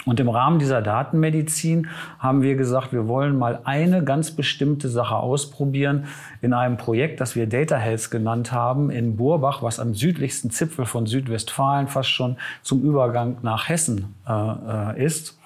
Und 0.05 0.21
im 0.21 0.28
Rahmen 0.28 0.59
dieser 0.59 0.81
Datenmedizin 0.81 1.88
haben 2.19 2.43
wir 2.43 2.55
gesagt, 2.55 2.93
wir 2.93 3.09
wollen 3.09 3.37
mal 3.37 3.61
eine 3.64 4.05
ganz 4.05 4.31
bestimmte 4.31 4.88
Sache 4.88 5.17
ausprobieren 5.17 6.07
in 6.40 6.52
einem 6.52 6.76
Projekt, 6.76 7.21
das 7.21 7.35
wir 7.35 7.49
Data 7.49 7.76
Health 7.76 8.11
genannt 8.11 8.52
haben, 8.52 8.90
in 8.90 9.17
Burbach, 9.17 9.62
was 9.62 9.81
am 9.81 9.95
südlichsten 9.95 10.50
Zipfel 10.50 10.87
von 10.87 11.07
Südwestfalen 11.07 11.88
fast 11.88 12.11
schon 12.11 12.37
zum 12.62 12.83
Übergang 12.83 13.38
nach 13.43 13.69
Hessen 13.69 14.14
äh, 14.26 14.33
äh 14.33 15.05
ist. 15.05 15.38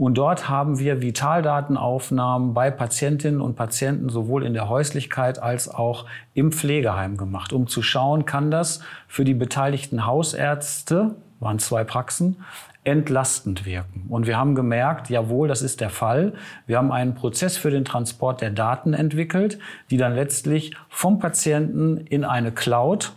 Und 0.00 0.14
dort 0.16 0.48
haben 0.48 0.78
wir 0.78 1.02
Vitaldatenaufnahmen 1.02 2.54
bei 2.54 2.70
Patientinnen 2.70 3.42
und 3.42 3.54
Patienten 3.54 4.08
sowohl 4.08 4.46
in 4.46 4.54
der 4.54 4.70
Häuslichkeit 4.70 5.42
als 5.42 5.68
auch 5.68 6.06
im 6.32 6.52
Pflegeheim 6.52 7.18
gemacht, 7.18 7.52
um 7.52 7.66
zu 7.66 7.82
schauen, 7.82 8.24
kann 8.24 8.50
das 8.50 8.80
für 9.08 9.24
die 9.24 9.34
beteiligten 9.34 10.06
Hausärzte, 10.06 11.16
waren 11.38 11.58
zwei 11.58 11.84
Praxen, 11.84 12.36
entlastend 12.84 13.66
wirken. 13.66 14.06
Und 14.08 14.26
wir 14.26 14.38
haben 14.38 14.54
gemerkt, 14.54 15.10
jawohl, 15.10 15.48
das 15.48 15.62
ist 15.62 15.80
der 15.80 15.90
Fall. 15.90 16.32
Wir 16.66 16.78
haben 16.78 16.92
einen 16.92 17.14
Prozess 17.14 17.56
für 17.56 17.70
den 17.70 17.84
Transport 17.84 18.40
der 18.40 18.50
Daten 18.50 18.94
entwickelt, 18.94 19.58
die 19.90 19.96
dann 19.96 20.14
letztlich 20.14 20.74
vom 20.88 21.18
Patienten 21.18 21.98
in 21.98 22.24
eine 22.24 22.52
Cloud 22.52 23.12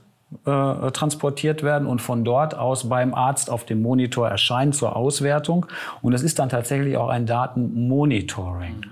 äh, 0.45 0.91
transportiert 0.91 1.63
werden 1.63 1.87
und 1.87 2.01
von 2.01 2.25
dort 2.25 2.55
aus 2.55 2.89
beim 2.89 3.13
Arzt 3.13 3.49
auf 3.49 3.65
dem 3.65 3.81
Monitor 3.81 4.27
erscheinen 4.27 4.73
zur 4.73 4.95
Auswertung. 4.95 5.67
Und 6.01 6.13
es 6.13 6.23
ist 6.23 6.39
dann 6.39 6.49
tatsächlich 6.49 6.97
auch 6.97 7.09
ein 7.09 7.25
Datenmonitoring. 7.25 8.85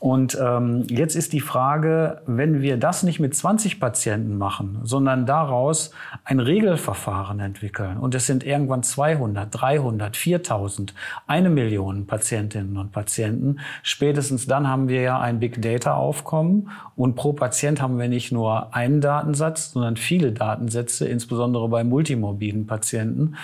Und 0.00 0.38
ähm, 0.40 0.86
jetzt 0.88 1.14
ist 1.14 1.34
die 1.34 1.40
Frage, 1.40 2.22
wenn 2.24 2.62
wir 2.62 2.78
das 2.78 3.02
nicht 3.02 3.20
mit 3.20 3.36
20 3.36 3.78
Patienten 3.78 4.38
machen, 4.38 4.78
sondern 4.82 5.26
daraus 5.26 5.90
ein 6.24 6.40
Regelverfahren 6.40 7.38
entwickeln 7.38 7.98
und 7.98 8.14
es 8.14 8.24
sind 8.24 8.42
irgendwann 8.42 8.82
200, 8.82 9.48
300, 9.50 10.16
4000, 10.16 10.94
eine 11.26 11.50
Million 11.50 12.06
Patientinnen 12.06 12.78
und 12.78 12.92
Patienten, 12.92 13.58
spätestens 13.82 14.46
dann 14.46 14.66
haben 14.68 14.88
wir 14.88 15.02
ja 15.02 15.20
ein 15.20 15.38
Big 15.38 15.60
Data 15.60 15.92
Aufkommen 15.92 16.70
und 16.96 17.14
pro 17.14 17.34
Patient 17.34 17.82
haben 17.82 17.98
wir 17.98 18.08
nicht 18.08 18.32
nur 18.32 18.74
einen 18.74 19.02
Datensatz, 19.02 19.72
sondern 19.72 19.98
viele 19.98 20.32
Datensätze, 20.32 21.06
insbesondere 21.08 21.68
bei 21.68 21.84
multimorbiden 21.84 22.66
Patienten. 22.66 23.36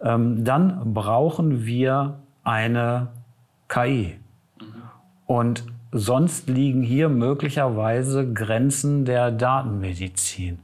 Ähm, 0.00 0.44
dann 0.44 0.94
brauchen 0.94 1.66
wir 1.66 2.20
eine 2.44 3.08
KI. 3.68 4.14
Und 5.26 5.64
Sonst 5.96 6.48
liegen 6.48 6.82
hier 6.82 7.08
möglicherweise 7.08 8.32
Grenzen 8.32 9.04
der 9.04 9.30
Datenmedizin. 9.30 10.58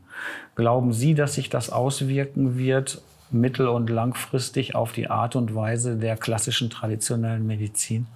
Glauben 0.56 0.92
Sie, 0.92 1.14
dass 1.14 1.34
sich 1.34 1.48
das 1.48 1.70
auswirken 1.70 2.58
wird 2.58 3.00
mittel- 3.30 3.68
und 3.68 3.90
langfristig 3.90 4.74
auf 4.74 4.90
die 4.90 5.08
Art 5.08 5.36
und 5.36 5.54
Weise 5.54 5.96
der 5.96 6.16
klassischen 6.16 6.68
traditionellen 6.68 7.46
Medizin? 7.46 8.08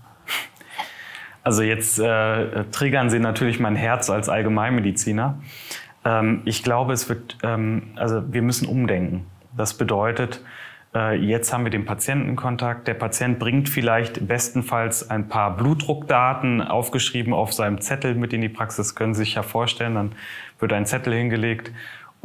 Also 1.45 1.63
jetzt 1.63 2.01
äh, 2.01 2.65
triggern 2.73 3.11
Sie 3.11 3.21
natürlich 3.21 3.61
mein 3.61 3.77
Herz 3.77 4.11
als 4.11 4.29
Allgemeinmediziner. 4.29 5.39
Ähm, 6.05 6.43
ich 6.47 6.65
glaube, 6.65 6.95
es 6.95 7.09
wird, 7.09 7.39
ähm, 7.45 7.93
also 7.95 8.25
wir 8.33 8.43
müssen 8.43 8.67
umdenken. 8.67 9.25
Das 9.57 9.75
bedeutet, 9.75 10.41
jetzt 10.95 11.53
haben 11.53 11.65
wir 11.65 11.71
den 11.71 11.85
Patientenkontakt. 11.85 12.87
Der 12.87 12.95
Patient 12.95 13.41
bringt 13.41 13.69
vielleicht 13.69 14.29
bestenfalls 14.29 15.11
ein 15.11 15.29
paar 15.29 15.57
Blutdruckdaten 15.57 16.63
aufgeschrieben 16.63 17.33
auf 17.33 17.53
seinem 17.53 17.81
Zettel 17.81 18.15
mit 18.15 18.33
in 18.33 18.41
die 18.41 18.49
Praxis. 18.49 18.95
Können 18.95 19.13
Sie 19.13 19.25
sich 19.25 19.35
ja 19.35 19.43
vorstellen, 19.43 19.97
dann 19.97 20.13
wird 20.61 20.73
ein 20.73 20.87
Zettel 20.87 21.13
hingelegt 21.15 21.73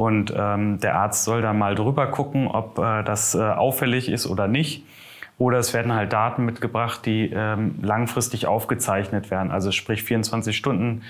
und 0.00 0.32
ähm, 0.34 0.80
der 0.80 0.94
Arzt 0.94 1.24
soll 1.24 1.42
da 1.42 1.52
mal 1.52 1.74
drüber 1.74 2.06
gucken, 2.06 2.48
ob 2.48 2.78
äh, 2.78 3.02
das 3.02 3.34
äh, 3.34 3.42
auffällig 3.42 4.08
ist 4.08 4.26
oder 4.26 4.48
nicht. 4.48 4.82
Oder 5.36 5.58
es 5.58 5.74
werden 5.74 5.92
halt 5.92 6.12
Daten 6.12 6.46
mitgebracht, 6.46 7.04
die 7.04 7.30
ähm, 7.34 7.74
langfristig 7.82 8.46
aufgezeichnet 8.46 9.30
werden. 9.30 9.50
Also 9.50 9.72
sprich 9.72 10.02
24 10.02 10.56
Stunden 10.56 11.02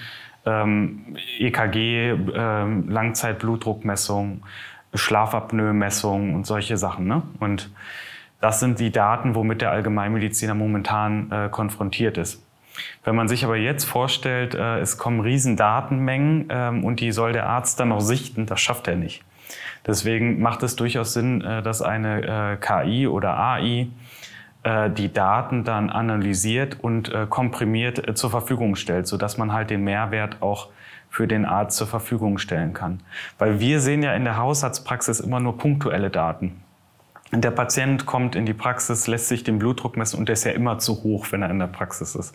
ähm, 0.44 1.16
EKG, 1.38 2.10
ähm, 2.34 2.88
Langzeitblutdruckmessung, 2.88 4.42
Schlafapnoe-Messungen 4.94 6.34
und 6.34 6.46
solche 6.46 6.76
Sachen. 6.76 7.06
Ne? 7.06 7.22
Und 7.38 7.70
das 8.40 8.60
sind 8.60 8.80
die 8.80 8.90
Daten, 8.90 9.34
womit 9.34 9.60
der 9.60 9.70
Allgemeinmediziner 9.70 10.54
momentan 10.54 11.30
äh, 11.30 11.48
konfrontiert 11.50 12.18
ist. 12.18 12.42
Wenn 13.04 13.14
man 13.14 13.28
sich 13.28 13.44
aber 13.44 13.56
jetzt 13.56 13.84
vorstellt, 13.84 14.54
äh, 14.54 14.78
es 14.78 14.96
kommen 14.96 15.20
riesen 15.20 15.56
Datenmengen 15.56 16.46
ähm, 16.50 16.84
und 16.84 17.00
die 17.00 17.12
soll 17.12 17.32
der 17.32 17.46
Arzt 17.46 17.78
dann 17.80 17.88
noch 17.88 18.00
sichten, 18.00 18.46
das 18.46 18.60
schafft 18.60 18.88
er 18.88 18.96
nicht. 18.96 19.22
Deswegen 19.86 20.40
macht 20.40 20.62
es 20.62 20.76
durchaus 20.76 21.12
Sinn, 21.12 21.42
äh, 21.42 21.62
dass 21.62 21.82
eine 21.82 22.52
äh, 22.52 22.56
KI 22.56 23.06
oder 23.06 23.36
AI 23.38 23.88
äh, 24.62 24.90
die 24.90 25.12
Daten 25.12 25.64
dann 25.64 25.90
analysiert 25.90 26.78
und 26.80 27.12
äh, 27.12 27.26
komprimiert 27.28 28.16
zur 28.16 28.30
Verfügung 28.30 28.76
stellt, 28.76 29.06
sodass 29.06 29.38
man 29.38 29.52
halt 29.52 29.70
den 29.70 29.84
Mehrwert 29.84 30.40
auch 30.40 30.68
für 31.10 31.26
den 31.26 31.44
Arzt 31.44 31.76
zur 31.76 31.86
Verfügung 31.86 32.38
stellen 32.38 32.72
kann. 32.72 33.00
Weil 33.38 33.60
wir 33.60 33.80
sehen 33.80 34.02
ja 34.02 34.14
in 34.14 34.24
der 34.24 34.36
Hausarztpraxis 34.36 35.20
immer 35.20 35.40
nur 35.40 35.58
punktuelle 35.58 36.08
Daten. 36.08 36.62
Der 37.32 37.50
Patient 37.50 38.06
kommt 38.06 38.34
in 38.34 38.46
die 38.46 38.54
Praxis, 38.54 39.06
lässt 39.06 39.28
sich 39.28 39.44
den 39.44 39.58
Blutdruck 39.58 39.96
messen 39.96 40.18
und 40.18 40.28
der 40.28 40.32
ist 40.34 40.44
ja 40.44 40.52
immer 40.52 40.78
zu 40.78 41.02
hoch, 41.02 41.26
wenn 41.30 41.42
er 41.42 41.50
in 41.50 41.58
der 41.58 41.66
Praxis 41.66 42.14
ist. 42.14 42.34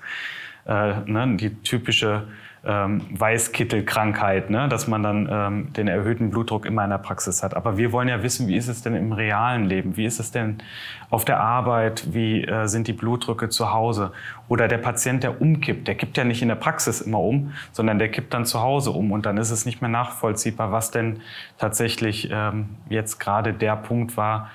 Äh, 0.65 1.01
ne, 1.05 1.35
die 1.37 1.53
typische 1.61 2.27
ähm, 2.65 3.01
Weißkittelkrankheit, 3.11 4.49
ne? 4.49 4.67
dass 4.67 4.87
man 4.87 5.03
dann 5.03 5.29
ähm, 5.31 5.73
den 5.73 5.87
erhöhten 5.87 6.31
Blutdruck 6.31 6.65
immer 6.65 6.83
in 6.83 6.89
der 6.89 6.97
Praxis 6.97 7.43
hat. 7.43 7.55
Aber 7.55 7.77
wir 7.77 7.91
wollen 7.91 8.07
ja 8.07 8.23
wissen, 8.23 8.47
wie 8.47 8.55
ist 8.55 8.67
es 8.67 8.81
denn 8.81 8.95
im 8.95 9.11
realen 9.11 9.65
Leben? 9.65 9.97
Wie 9.97 10.05
ist 10.05 10.19
es 10.19 10.31
denn 10.31 10.57
auf 11.09 11.25
der 11.25 11.39
Arbeit? 11.39 12.13
Wie 12.13 12.43
äh, 12.43 12.67
sind 12.67 12.87
die 12.87 12.93
Blutdrücke 12.93 13.49
zu 13.49 13.71
Hause? 13.71 14.11
Oder 14.47 14.67
der 14.67 14.79
Patient, 14.79 15.23
der 15.23 15.41
umkippt, 15.41 15.87
der 15.87 15.95
kippt 15.95 16.17
ja 16.17 16.23
nicht 16.23 16.41
in 16.41 16.47
der 16.47 16.55
Praxis 16.55 17.01
immer 17.01 17.19
um, 17.19 17.53
sondern 17.71 17.99
der 17.99 18.09
kippt 18.09 18.33
dann 18.33 18.45
zu 18.45 18.61
Hause 18.61 18.91
um. 18.91 19.11
Und 19.11 19.25
dann 19.25 19.37
ist 19.37 19.51
es 19.51 19.65
nicht 19.65 19.81
mehr 19.81 19.91
nachvollziehbar, 19.91 20.71
was 20.71 20.91
denn 20.91 21.21
tatsächlich 21.57 22.29
ähm, 22.31 22.69
jetzt 22.89 23.19
gerade 23.19 23.53
der 23.53 23.75
Punkt 23.75 24.17
war, 24.17 24.49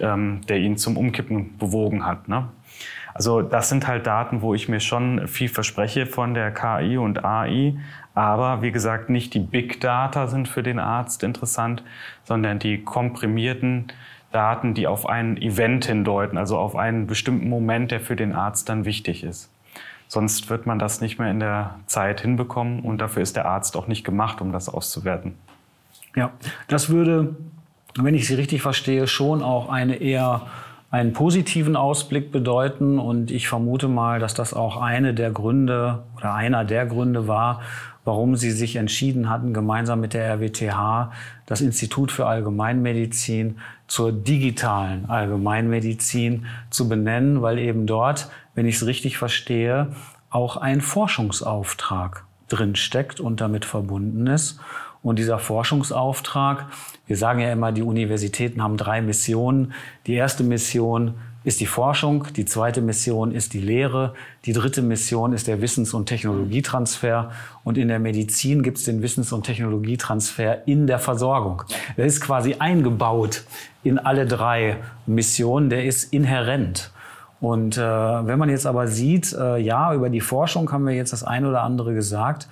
ähm, 0.00 0.40
der 0.48 0.58
ihn 0.58 0.76
zum 0.76 0.96
Umkippen 0.96 1.56
bewogen 1.56 2.04
hat. 2.04 2.28
Ne? 2.28 2.48
Also 3.14 3.42
das 3.42 3.68
sind 3.68 3.86
halt 3.86 4.06
Daten, 4.08 4.42
wo 4.42 4.54
ich 4.54 4.68
mir 4.68 4.80
schon 4.80 5.28
viel 5.28 5.48
verspreche 5.48 6.04
von 6.04 6.34
der 6.34 6.52
KI 6.52 6.98
und 6.98 7.24
AI. 7.24 7.76
Aber 8.12 8.60
wie 8.60 8.72
gesagt, 8.72 9.08
nicht 9.08 9.34
die 9.34 9.40
Big 9.40 9.80
Data 9.80 10.26
sind 10.26 10.48
für 10.48 10.64
den 10.64 10.80
Arzt 10.80 11.22
interessant, 11.22 11.82
sondern 12.24 12.58
die 12.58 12.82
komprimierten 12.82 13.86
Daten, 14.32 14.74
die 14.74 14.88
auf 14.88 15.08
ein 15.08 15.36
Event 15.36 15.84
hindeuten, 15.84 16.36
also 16.36 16.58
auf 16.58 16.74
einen 16.74 17.06
bestimmten 17.06 17.48
Moment, 17.48 17.92
der 17.92 18.00
für 18.00 18.16
den 18.16 18.34
Arzt 18.34 18.68
dann 18.68 18.84
wichtig 18.84 19.22
ist. 19.22 19.48
Sonst 20.08 20.50
wird 20.50 20.66
man 20.66 20.80
das 20.80 21.00
nicht 21.00 21.20
mehr 21.20 21.30
in 21.30 21.38
der 21.38 21.76
Zeit 21.86 22.20
hinbekommen 22.20 22.80
und 22.80 22.98
dafür 22.98 23.22
ist 23.22 23.36
der 23.36 23.46
Arzt 23.46 23.76
auch 23.76 23.86
nicht 23.86 24.04
gemacht, 24.04 24.40
um 24.40 24.50
das 24.50 24.68
auszuwerten. 24.68 25.36
Ja, 26.16 26.32
das 26.66 26.88
würde, 26.88 27.36
wenn 27.96 28.14
ich 28.14 28.26
Sie 28.26 28.34
richtig 28.34 28.60
verstehe, 28.60 29.06
schon 29.06 29.42
auch 29.42 29.68
eine 29.68 29.96
eher 29.96 30.42
einen 30.94 31.12
positiven 31.12 31.74
Ausblick 31.74 32.30
bedeuten. 32.30 33.00
Und 33.00 33.32
ich 33.32 33.48
vermute 33.48 33.88
mal, 33.88 34.20
dass 34.20 34.32
das 34.32 34.54
auch 34.54 34.80
eine 34.80 35.12
der 35.12 35.32
Gründe 35.32 36.04
oder 36.16 36.34
einer 36.34 36.64
der 36.64 36.86
Gründe 36.86 37.26
war, 37.26 37.62
warum 38.04 38.36
sie 38.36 38.52
sich 38.52 38.76
entschieden 38.76 39.28
hatten, 39.28 39.52
gemeinsam 39.52 40.00
mit 40.00 40.14
der 40.14 40.36
RWTH 40.36 41.10
das 41.46 41.60
Institut 41.62 42.12
für 42.12 42.26
Allgemeinmedizin 42.26 43.58
zur 43.88 44.12
digitalen 44.12 45.10
Allgemeinmedizin 45.10 46.46
zu 46.70 46.88
benennen, 46.88 47.42
weil 47.42 47.58
eben 47.58 47.86
dort, 47.86 48.28
wenn 48.54 48.66
ich 48.66 48.76
es 48.76 48.86
richtig 48.86 49.18
verstehe, 49.18 49.88
auch 50.30 50.56
ein 50.56 50.80
Forschungsauftrag 50.80 52.24
drinsteckt 52.48 53.18
und 53.18 53.40
damit 53.40 53.64
verbunden 53.64 54.28
ist. 54.28 54.60
Und 55.04 55.18
dieser 55.18 55.38
Forschungsauftrag, 55.38 56.66
wir 57.06 57.16
sagen 57.18 57.38
ja 57.38 57.52
immer, 57.52 57.72
die 57.72 57.82
Universitäten 57.82 58.62
haben 58.62 58.78
drei 58.78 59.02
Missionen. 59.02 59.74
Die 60.06 60.14
erste 60.14 60.42
Mission 60.42 61.12
ist 61.44 61.60
die 61.60 61.66
Forschung, 61.66 62.26
die 62.34 62.46
zweite 62.46 62.80
Mission 62.80 63.30
ist 63.30 63.52
die 63.52 63.60
Lehre, 63.60 64.14
die 64.46 64.54
dritte 64.54 64.80
Mission 64.80 65.34
ist 65.34 65.46
der 65.46 65.60
Wissens- 65.60 65.92
und 65.92 66.06
Technologietransfer 66.06 67.32
und 67.64 67.76
in 67.76 67.88
der 67.88 67.98
Medizin 67.98 68.62
gibt 68.62 68.78
es 68.78 68.84
den 68.84 69.02
Wissens- 69.02 69.30
und 69.30 69.44
Technologietransfer 69.44 70.66
in 70.66 70.86
der 70.86 70.98
Versorgung. 70.98 71.62
Der 71.98 72.06
ist 72.06 72.22
quasi 72.22 72.54
eingebaut 72.58 73.44
in 73.82 73.98
alle 73.98 74.24
drei 74.24 74.78
Missionen, 75.04 75.68
der 75.68 75.84
ist 75.84 76.14
inhärent. 76.14 76.92
Und 77.42 77.76
äh, 77.76 77.82
wenn 77.82 78.38
man 78.38 78.48
jetzt 78.48 78.66
aber 78.66 78.88
sieht, 78.88 79.34
äh, 79.34 79.58
ja, 79.58 79.92
über 79.92 80.08
die 80.08 80.22
Forschung 80.22 80.72
haben 80.72 80.86
wir 80.86 80.94
jetzt 80.94 81.12
das 81.12 81.24
eine 81.24 81.50
oder 81.50 81.62
andere 81.62 81.92
gesagt, 81.92 82.48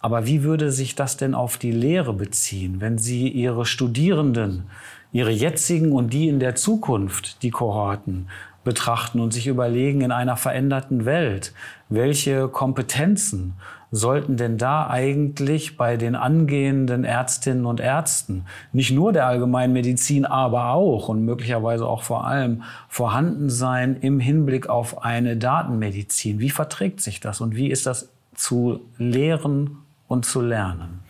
aber 0.00 0.26
wie 0.26 0.42
würde 0.42 0.72
sich 0.72 0.94
das 0.94 1.16
denn 1.16 1.34
auf 1.34 1.58
die 1.58 1.72
Lehre 1.72 2.12
beziehen, 2.12 2.80
wenn 2.80 2.98
Sie 2.98 3.28
Ihre 3.28 3.66
Studierenden, 3.66 4.64
Ihre 5.12 5.30
jetzigen 5.30 5.92
und 5.92 6.12
die 6.12 6.28
in 6.28 6.40
der 6.40 6.54
Zukunft, 6.54 7.42
die 7.42 7.50
Kohorten, 7.50 8.28
betrachten 8.64 9.20
und 9.20 9.32
sich 9.32 9.46
überlegen, 9.46 10.02
in 10.02 10.12
einer 10.12 10.36
veränderten 10.36 11.04
Welt, 11.04 11.54
welche 11.88 12.48
Kompetenzen 12.48 13.54
sollten 13.90 14.36
denn 14.36 14.56
da 14.56 14.88
eigentlich 14.88 15.76
bei 15.76 15.96
den 15.96 16.14
angehenden 16.14 17.04
Ärztinnen 17.04 17.66
und 17.66 17.80
Ärzten, 17.80 18.44
nicht 18.72 18.92
nur 18.92 19.12
der 19.12 19.26
Allgemeinmedizin, 19.26 20.24
aber 20.24 20.70
auch 20.70 21.08
und 21.08 21.24
möglicherweise 21.24 21.86
auch 21.86 22.02
vor 22.02 22.26
allem 22.26 22.62
vorhanden 22.88 23.50
sein 23.50 23.96
im 24.00 24.20
Hinblick 24.20 24.68
auf 24.68 25.02
eine 25.02 25.36
Datenmedizin? 25.36 26.38
Wie 26.38 26.50
verträgt 26.50 27.00
sich 27.00 27.18
das 27.18 27.40
und 27.40 27.56
wie 27.56 27.68
ist 27.68 27.86
das 27.86 28.10
zu 28.34 28.80
lehren 28.96 29.78
und 30.10 30.26
zu 30.26 30.42
lernen? 30.42 31.00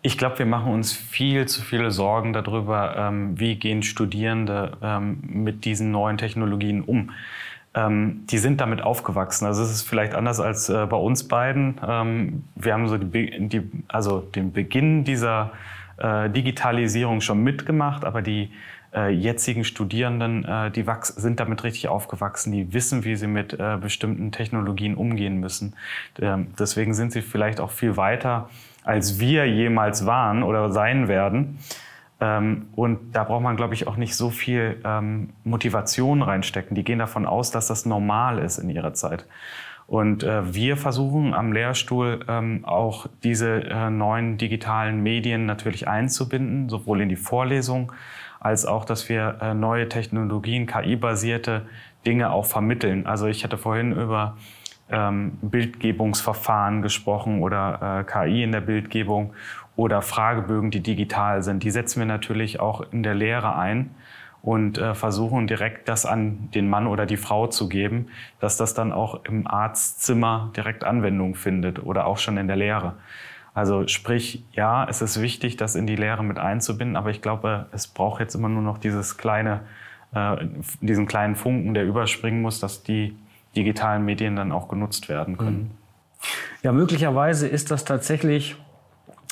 Ich 0.00 0.16
glaube, 0.16 0.38
wir 0.38 0.46
machen 0.46 0.72
uns 0.72 0.92
viel 0.92 1.46
zu 1.46 1.60
viele 1.60 1.90
Sorgen 1.90 2.32
darüber, 2.32 2.96
ähm, 2.96 3.38
wie 3.38 3.56
gehen 3.56 3.82
Studierende 3.82 4.78
ähm, 4.80 5.18
mit 5.26 5.64
diesen 5.64 5.90
neuen 5.90 6.18
Technologien 6.18 6.82
um. 6.82 7.10
Ähm, 7.74 8.22
die 8.30 8.38
sind 8.38 8.60
damit 8.60 8.80
aufgewachsen. 8.80 9.44
Also 9.44 9.62
es 9.62 9.70
ist 9.70 9.82
vielleicht 9.82 10.14
anders 10.14 10.38
als 10.38 10.68
äh, 10.68 10.86
bei 10.86 10.96
uns 10.96 11.26
beiden. 11.26 11.76
Wir 12.54 12.72
haben 12.72 12.88
so 12.88 12.96
die, 12.96 13.48
die, 13.48 13.62
also 13.88 14.20
den 14.20 14.52
Beginn 14.52 15.02
dieser 15.02 15.50
äh, 15.98 16.30
Digitalisierung 16.30 17.20
schon 17.20 17.42
mitgemacht, 17.42 18.04
aber 18.04 18.22
die 18.22 18.50
äh, 18.94 19.10
jetzigen 19.10 19.64
Studierenden, 19.64 20.44
äh, 20.44 20.70
die 20.70 20.84
sind 21.00 21.40
damit 21.40 21.64
richtig 21.64 21.88
aufgewachsen, 21.88 22.52
die 22.52 22.72
wissen, 22.72 23.04
wie 23.04 23.16
sie 23.16 23.26
mit 23.26 23.52
äh, 23.52 23.76
bestimmten 23.80 24.32
Technologien 24.32 24.94
umgehen 24.94 25.38
müssen. 25.40 25.74
Ähm, 26.20 26.48
deswegen 26.58 26.94
sind 26.94 27.12
sie 27.12 27.22
vielleicht 27.22 27.60
auch 27.60 27.70
viel 27.70 27.96
weiter, 27.96 28.48
als 28.84 29.20
wir 29.20 29.46
jemals 29.46 30.06
waren 30.06 30.42
oder 30.42 30.72
sein 30.72 31.08
werden. 31.08 31.58
Ähm, 32.20 32.68
und 32.74 33.14
da 33.14 33.24
braucht 33.24 33.42
man, 33.42 33.56
glaube 33.56 33.74
ich, 33.74 33.86
auch 33.86 33.96
nicht 33.96 34.16
so 34.16 34.30
viel 34.30 34.80
ähm, 34.84 35.30
Motivation 35.44 36.22
reinstecken. 36.22 36.74
Die 36.74 36.84
gehen 36.84 36.98
davon 36.98 37.26
aus, 37.26 37.50
dass 37.50 37.68
das 37.68 37.86
normal 37.86 38.38
ist 38.38 38.58
in 38.58 38.70
ihrer 38.70 38.94
Zeit. 38.94 39.26
Und 39.86 40.22
äh, 40.22 40.54
wir 40.54 40.76
versuchen 40.76 41.32
am 41.32 41.52
Lehrstuhl 41.52 42.20
ähm, 42.28 42.64
auch 42.64 43.06
diese 43.22 43.62
äh, 43.64 43.88
neuen 43.88 44.36
digitalen 44.36 45.02
Medien 45.02 45.46
natürlich 45.46 45.88
einzubinden, 45.88 46.68
sowohl 46.68 47.00
in 47.00 47.08
die 47.08 47.16
Vorlesung 47.16 47.92
als 48.40 48.66
auch, 48.66 48.84
dass 48.84 49.08
wir 49.08 49.38
äh, 49.40 49.54
neue 49.54 49.88
Technologien, 49.88 50.66
KI-basierte 50.66 51.66
Dinge 52.06 52.30
auch 52.30 52.46
vermitteln. 52.46 53.06
Also 53.06 53.26
ich 53.26 53.44
hatte 53.44 53.58
vorhin 53.58 53.92
über 53.92 54.36
ähm, 54.90 55.38
Bildgebungsverfahren 55.42 56.82
gesprochen 56.82 57.42
oder 57.42 58.00
äh, 58.00 58.04
KI 58.04 58.42
in 58.42 58.52
der 58.52 58.60
Bildgebung 58.60 59.34
oder 59.76 60.02
Fragebögen, 60.02 60.70
die 60.70 60.80
digital 60.80 61.42
sind. 61.42 61.62
Die 61.62 61.70
setzen 61.70 62.00
wir 62.00 62.06
natürlich 62.06 62.60
auch 62.60 62.80
in 62.92 63.02
der 63.02 63.14
Lehre 63.14 63.56
ein 63.56 63.90
und 64.42 64.78
äh, 64.78 64.94
versuchen 64.94 65.46
direkt 65.46 65.88
das 65.88 66.06
an 66.06 66.50
den 66.54 66.70
Mann 66.70 66.86
oder 66.86 67.06
die 67.06 67.16
Frau 67.16 67.48
zu 67.48 67.68
geben, 67.68 68.06
dass 68.40 68.56
das 68.56 68.74
dann 68.74 68.92
auch 68.92 69.24
im 69.24 69.46
Arztzimmer 69.46 70.50
direkt 70.56 70.84
Anwendung 70.84 71.34
findet 71.34 71.84
oder 71.84 72.06
auch 72.06 72.18
schon 72.18 72.38
in 72.38 72.46
der 72.46 72.56
Lehre. 72.56 72.94
Also 73.58 73.88
sprich, 73.88 74.44
ja, 74.52 74.86
es 74.88 75.02
ist 75.02 75.20
wichtig, 75.20 75.56
das 75.56 75.74
in 75.74 75.88
die 75.88 75.96
Lehre 75.96 76.22
mit 76.22 76.38
einzubinden, 76.38 76.94
aber 76.94 77.10
ich 77.10 77.20
glaube, 77.20 77.66
es 77.72 77.88
braucht 77.88 78.20
jetzt 78.20 78.36
immer 78.36 78.48
nur 78.48 78.62
noch 78.62 78.78
dieses 78.78 79.16
kleine, 79.16 79.62
äh, 80.14 80.36
diesen 80.80 81.08
kleinen 81.08 81.34
Funken, 81.34 81.74
der 81.74 81.84
überspringen 81.84 82.40
muss, 82.40 82.60
dass 82.60 82.84
die 82.84 83.16
digitalen 83.56 84.04
Medien 84.04 84.36
dann 84.36 84.52
auch 84.52 84.68
genutzt 84.68 85.08
werden 85.08 85.36
können. 85.36 85.58
Mhm. 85.58 85.70
Ja, 86.62 86.70
möglicherweise 86.70 87.48
ist 87.48 87.72
das 87.72 87.84
tatsächlich 87.84 88.54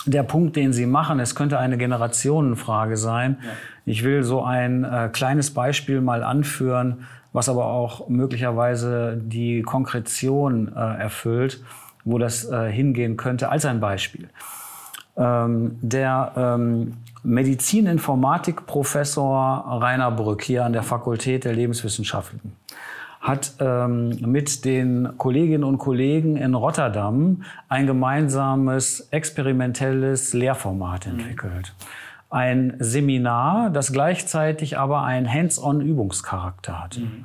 der 0.07 0.25
Punkt, 0.25 0.57
den 0.57 0.73
Sie 0.73 0.87
machen. 0.87 1.21
Es 1.21 1.37
könnte 1.37 1.61
eine 1.61 1.79
Generationenfrage 1.79 2.97
sein. 2.97 3.39
Ja. 3.41 3.51
Ich 3.85 4.03
will 4.03 4.25
so 4.25 4.43
ein 4.43 4.83
äh, 4.83 5.09
kleines 5.12 5.55
Beispiel 5.55 6.01
mal 6.01 6.25
anführen, 6.25 7.07
was 7.33 7.49
aber 7.49 7.67
auch 7.67 8.09
möglicherweise 8.09 9.17
die 9.23 9.62
Konkretion 9.62 10.73
äh, 10.75 10.81
erfüllt 10.81 11.62
wo 12.07 12.16
das 12.16 12.51
äh, 12.51 12.71
hingehen 12.71 13.19
könnte, 13.19 13.51
als 13.51 13.66
ein 13.66 13.81
Beispiel. 13.81 14.31
Ähm, 15.19 15.79
der 15.83 16.33
ähm, 16.37 16.95
Medizininformatik-Professor 17.23 19.83
Rainer 19.83 20.11
Brück 20.11 20.42
hier 20.42 20.64
an 20.64 20.73
der 20.73 20.83
Fakultät 20.83 21.45
der 21.45 21.53
Lebenswissenschaften 21.53 22.57
hat 23.21 23.55
ähm, 23.59 24.11
mit 24.21 24.64
den 24.64 25.19
Kolleginnen 25.19 25.64
und 25.64 25.77
Kollegen 25.79 26.37
in 26.37 26.55
Rotterdam 26.55 27.42
ein 27.69 27.87
gemeinsames 27.87 29.09
experimentelles 29.11 30.33
Lehrformat 30.33 31.07
mhm. 31.07 31.19
entwickelt. 31.19 31.75
Ein 32.31 32.77
Seminar, 32.79 33.71
das 33.71 33.92
gleichzeitig 33.92 34.79
aber 34.79 35.03
einen 35.03 35.33
Hands-on-Übungscharakter 35.33 36.85
hat. 36.85 36.99
Mhm. 36.99 37.25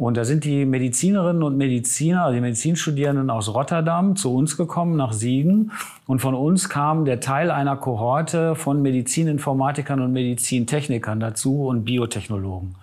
Und 0.00 0.16
da 0.16 0.24
sind 0.24 0.44
die 0.44 0.64
Medizinerinnen 0.64 1.42
und 1.42 1.58
Mediziner, 1.58 2.22
also 2.22 2.34
die 2.34 2.40
Medizinstudierenden 2.40 3.28
aus 3.28 3.52
Rotterdam 3.52 4.16
zu 4.16 4.34
uns 4.34 4.56
gekommen, 4.56 4.96
nach 4.96 5.12
Siegen. 5.12 5.72
Und 6.06 6.20
von 6.20 6.34
uns 6.34 6.70
kam 6.70 7.04
der 7.04 7.20
Teil 7.20 7.50
einer 7.50 7.76
Kohorte 7.76 8.54
von 8.54 8.80
Medizininformatikern 8.80 10.00
und 10.00 10.14
Medizintechnikern 10.14 11.20
dazu 11.20 11.66
und 11.66 11.84
Biotechnologen. 11.84 12.76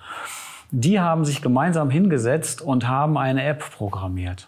Die 0.70 1.00
haben 1.00 1.26
sich 1.26 1.42
gemeinsam 1.42 1.90
hingesetzt 1.90 2.62
und 2.62 2.88
haben 2.88 3.18
eine 3.18 3.44
App 3.44 3.64
programmiert. 3.72 4.48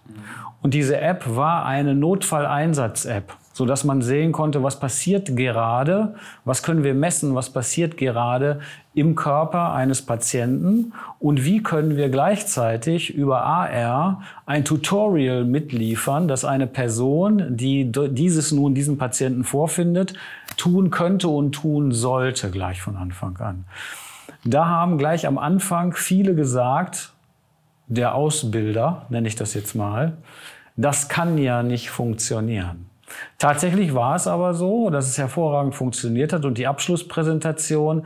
Und 0.62 0.76
diese 0.76 1.02
App 1.02 1.24
war 1.36 1.66
eine 1.66 1.96
Notfalleinsatz-App 1.96 3.34
so 3.60 3.66
dass 3.66 3.84
man 3.84 4.02
sehen 4.02 4.32
konnte, 4.32 4.64
was 4.64 4.80
passiert 4.80 5.36
gerade, 5.36 6.16
was 6.46 6.64
können 6.64 6.86
wir 6.86 6.94
messen, 6.94 7.36
was 7.36 7.50
passiert 7.50 7.98
gerade 7.98 8.62
im 8.94 9.16
Körper 9.16 9.74
eines 9.74 10.02
Patienten 10.02 10.94
und 11.20 11.44
wie 11.44 11.62
können 11.62 11.98
wir 11.98 12.08
gleichzeitig 12.08 13.14
über 13.14 13.44
AR 13.44 14.22
ein 14.46 14.64
Tutorial 14.64 15.44
mitliefern, 15.44 16.30
dass 16.30 16.46
eine 16.46 16.68
Person, 16.68 17.58
die 17.58 17.92
dieses 17.92 18.54
nun 18.54 18.76
diesen 18.76 18.98
Patienten 18.98 19.44
vorfindet, 19.44 20.14
tun 20.56 20.90
könnte 20.90 21.28
und 21.28 21.52
tun 21.52 21.92
sollte 21.92 22.52
gleich 22.52 22.82
von 22.82 22.96
Anfang 22.96 23.36
an. 23.40 23.66
Da 24.46 24.68
haben 24.68 24.98
gleich 24.98 25.28
am 25.28 25.38
Anfang 25.38 25.92
viele 25.96 26.34
gesagt, 26.34 27.12
der 27.88 28.16
Ausbilder, 28.16 29.06
nenne 29.10 29.28
ich 29.28 29.36
das 29.36 29.54
jetzt 29.54 29.76
mal, 29.76 30.16
das 30.78 31.10
kann 31.10 31.38
ja 31.38 31.62
nicht 31.62 31.90
funktionieren. 31.90 32.89
Tatsächlich 33.38 33.94
war 33.94 34.16
es 34.16 34.28
aber 34.28 34.54
so, 34.54 34.90
dass 34.90 35.08
es 35.08 35.18
hervorragend 35.18 35.76
funktioniert 35.76 36.34
hat 36.34 36.46
und 36.46 36.58
die 36.58 36.68
Abschlusspräsentation 36.68 38.06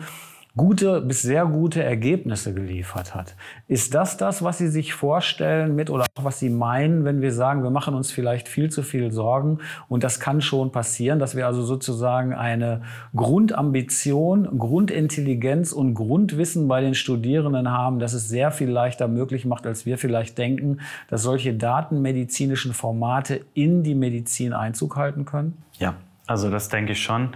gute 0.55 1.01
bis 1.01 1.23
sehr 1.23 1.45
gute 1.47 1.81
Ergebnisse 1.81 2.53
geliefert 2.53 3.15
hat. 3.15 3.35
Ist 3.67 3.95
das 3.95 4.17
das, 4.17 4.43
was 4.43 4.59
Sie 4.59 4.67
sich 4.67 4.93
vorstellen 4.93 5.75
mit 5.75 5.89
oder 5.89 6.05
auch 6.15 6.23
was 6.23 6.39
Sie 6.39 6.51
meinen, 6.51 7.05
wenn 7.05 7.21
wir 7.21 7.31
sagen, 7.31 7.63
wir 7.63 7.71
machen 7.71 7.95
uns 7.95 8.11
vielleicht 8.11 8.47
viel 8.47 8.69
zu 8.69 8.83
viel 8.83 9.11
Sorgen 9.11 9.59
und 9.87 10.03
das 10.03 10.19
kann 10.19 10.41
schon 10.41 10.71
passieren, 10.71 11.17
dass 11.17 11.35
wir 11.35 11.47
also 11.47 11.63
sozusagen 11.63 12.33
eine 12.33 12.83
Grundambition, 13.15 14.59
Grundintelligenz 14.59 15.71
und 15.71 15.95
Grundwissen 15.95 16.67
bei 16.67 16.81
den 16.81 16.93
Studierenden 16.93 17.71
haben, 17.71 17.97
das 17.97 18.13
es 18.13 18.29
sehr 18.29 18.51
viel 18.51 18.69
leichter 18.69 19.07
möglich 19.07 19.45
macht, 19.45 19.65
als 19.65 19.87
wir 19.87 19.97
vielleicht 19.97 20.37
denken, 20.37 20.81
dass 21.09 21.23
solche 21.23 21.55
datenmedizinischen 21.55 22.73
Formate 22.73 23.41
in 23.55 23.81
die 23.81 23.95
Medizin 23.95 24.53
Einzug 24.53 24.97
halten 24.97 25.25
können? 25.25 25.57
Ja, 25.79 25.95
also 26.27 26.51
das 26.51 26.69
denke 26.69 26.91
ich 26.91 27.01
schon. 27.01 27.29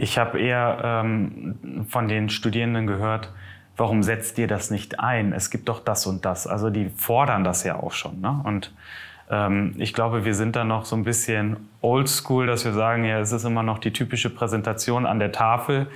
Ich 0.00 0.16
habe 0.16 0.38
eher 0.38 0.78
ähm, 0.84 1.84
von 1.88 2.06
den 2.06 2.30
Studierenden 2.30 2.86
gehört, 2.86 3.32
warum 3.76 4.04
setzt 4.04 4.38
ihr 4.38 4.46
das 4.46 4.70
nicht 4.70 5.00
ein? 5.00 5.32
Es 5.32 5.50
gibt 5.50 5.68
doch 5.68 5.80
das 5.80 6.06
und 6.06 6.24
das. 6.24 6.46
Also 6.46 6.70
die 6.70 6.88
fordern 6.90 7.42
das 7.42 7.64
ja 7.64 7.74
auch 7.74 7.90
schon. 7.90 8.20
Ne? 8.20 8.40
Und 8.44 8.72
ähm, 9.28 9.74
ich 9.76 9.92
glaube, 9.92 10.24
wir 10.24 10.36
sind 10.36 10.54
da 10.54 10.62
noch 10.62 10.84
so 10.84 10.94
ein 10.94 11.02
bisschen 11.02 11.68
oldschool, 11.80 12.46
dass 12.46 12.64
wir 12.64 12.72
sagen, 12.72 13.04
ja, 13.04 13.18
es 13.18 13.32
ist 13.32 13.42
immer 13.42 13.64
noch 13.64 13.80
die 13.80 13.92
typische 13.92 14.30
Präsentation 14.30 15.04
an 15.04 15.18
der 15.18 15.32
Tafel. 15.32 15.88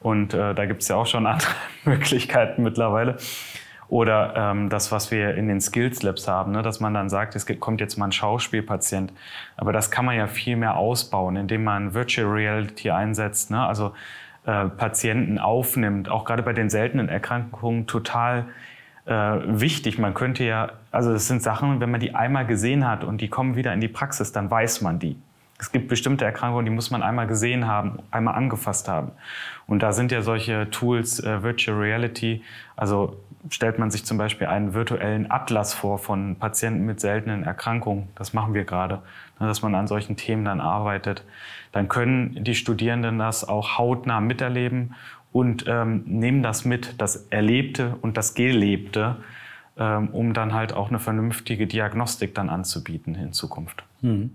Und 0.00 0.32
äh, 0.32 0.54
da 0.54 0.64
gibt 0.64 0.80
es 0.80 0.88
ja 0.88 0.96
auch 0.96 1.06
schon 1.06 1.26
andere 1.26 1.50
Möglichkeiten 1.84 2.62
mittlerweile. 2.62 3.18
Oder 3.90 4.34
ähm, 4.36 4.68
das, 4.68 4.92
was 4.92 5.10
wir 5.10 5.34
in 5.34 5.48
den 5.48 5.60
Skills 5.60 6.04
Labs 6.04 6.28
haben, 6.28 6.52
ne? 6.52 6.62
dass 6.62 6.78
man 6.78 6.94
dann 6.94 7.10
sagt, 7.10 7.34
es 7.34 7.44
kommt 7.58 7.80
jetzt 7.80 7.96
mal 7.98 8.06
ein 8.06 8.12
Schauspielpatient. 8.12 9.12
Aber 9.56 9.72
das 9.72 9.90
kann 9.90 10.04
man 10.04 10.16
ja 10.16 10.28
viel 10.28 10.54
mehr 10.54 10.76
ausbauen, 10.76 11.34
indem 11.34 11.64
man 11.64 11.92
Virtual 11.92 12.28
Reality 12.28 12.90
einsetzt, 12.90 13.50
ne? 13.50 13.66
also 13.66 13.92
äh, 14.46 14.66
Patienten 14.66 15.40
aufnimmt, 15.40 16.08
auch 16.08 16.24
gerade 16.24 16.44
bei 16.44 16.52
den 16.52 16.70
seltenen 16.70 17.08
Erkrankungen 17.08 17.88
total 17.88 18.46
äh, 19.06 19.12
wichtig. 19.12 19.98
Man 19.98 20.14
könnte 20.14 20.44
ja, 20.44 20.70
also 20.92 21.12
das 21.12 21.26
sind 21.26 21.42
Sachen, 21.42 21.80
wenn 21.80 21.90
man 21.90 21.98
die 21.98 22.14
einmal 22.14 22.46
gesehen 22.46 22.86
hat 22.86 23.02
und 23.02 23.20
die 23.20 23.28
kommen 23.28 23.56
wieder 23.56 23.74
in 23.74 23.80
die 23.80 23.88
Praxis, 23.88 24.30
dann 24.30 24.52
weiß 24.52 24.82
man 24.82 25.00
die. 25.00 25.16
Es 25.58 25.72
gibt 25.72 25.88
bestimmte 25.88 26.24
Erkrankungen, 26.24 26.64
die 26.64 26.70
muss 26.70 26.92
man 26.92 27.02
einmal 27.02 27.26
gesehen 27.26 27.66
haben, 27.66 27.98
einmal 28.12 28.36
angefasst 28.36 28.86
haben. 28.86 29.10
Und 29.66 29.82
da 29.82 29.92
sind 29.92 30.12
ja 30.12 30.22
solche 30.22 30.70
Tools, 30.70 31.18
äh, 31.18 31.42
Virtual 31.42 31.76
Reality, 31.76 32.44
also 32.76 33.16
stellt 33.48 33.78
man 33.78 33.90
sich 33.90 34.04
zum 34.04 34.18
Beispiel 34.18 34.46
einen 34.46 34.74
virtuellen 34.74 35.30
Atlas 35.30 35.72
vor 35.72 35.98
von 35.98 36.36
Patienten 36.36 36.84
mit 36.84 37.00
seltenen 37.00 37.42
Erkrankungen. 37.44 38.08
Das 38.14 38.32
machen 38.32 38.54
wir 38.54 38.64
gerade, 38.64 38.96
ne, 39.38 39.46
dass 39.46 39.62
man 39.62 39.74
an 39.74 39.86
solchen 39.86 40.16
Themen 40.16 40.44
dann 40.44 40.60
arbeitet. 40.60 41.24
Dann 41.72 41.88
können 41.88 42.44
die 42.44 42.54
Studierenden 42.54 43.18
das 43.18 43.48
auch 43.48 43.78
hautnah 43.78 44.20
miterleben 44.20 44.94
und 45.32 45.64
ähm, 45.66 46.02
nehmen 46.06 46.42
das 46.42 46.64
mit, 46.64 47.00
das 47.00 47.28
Erlebte 47.30 47.96
und 48.02 48.16
das 48.16 48.34
Gelebte, 48.34 49.16
ähm, 49.78 50.08
um 50.08 50.34
dann 50.34 50.52
halt 50.52 50.72
auch 50.72 50.88
eine 50.88 50.98
vernünftige 50.98 51.66
Diagnostik 51.66 52.34
dann 52.34 52.50
anzubieten 52.50 53.14
in 53.14 53.32
Zukunft. 53.32 53.84
Hm. 54.00 54.32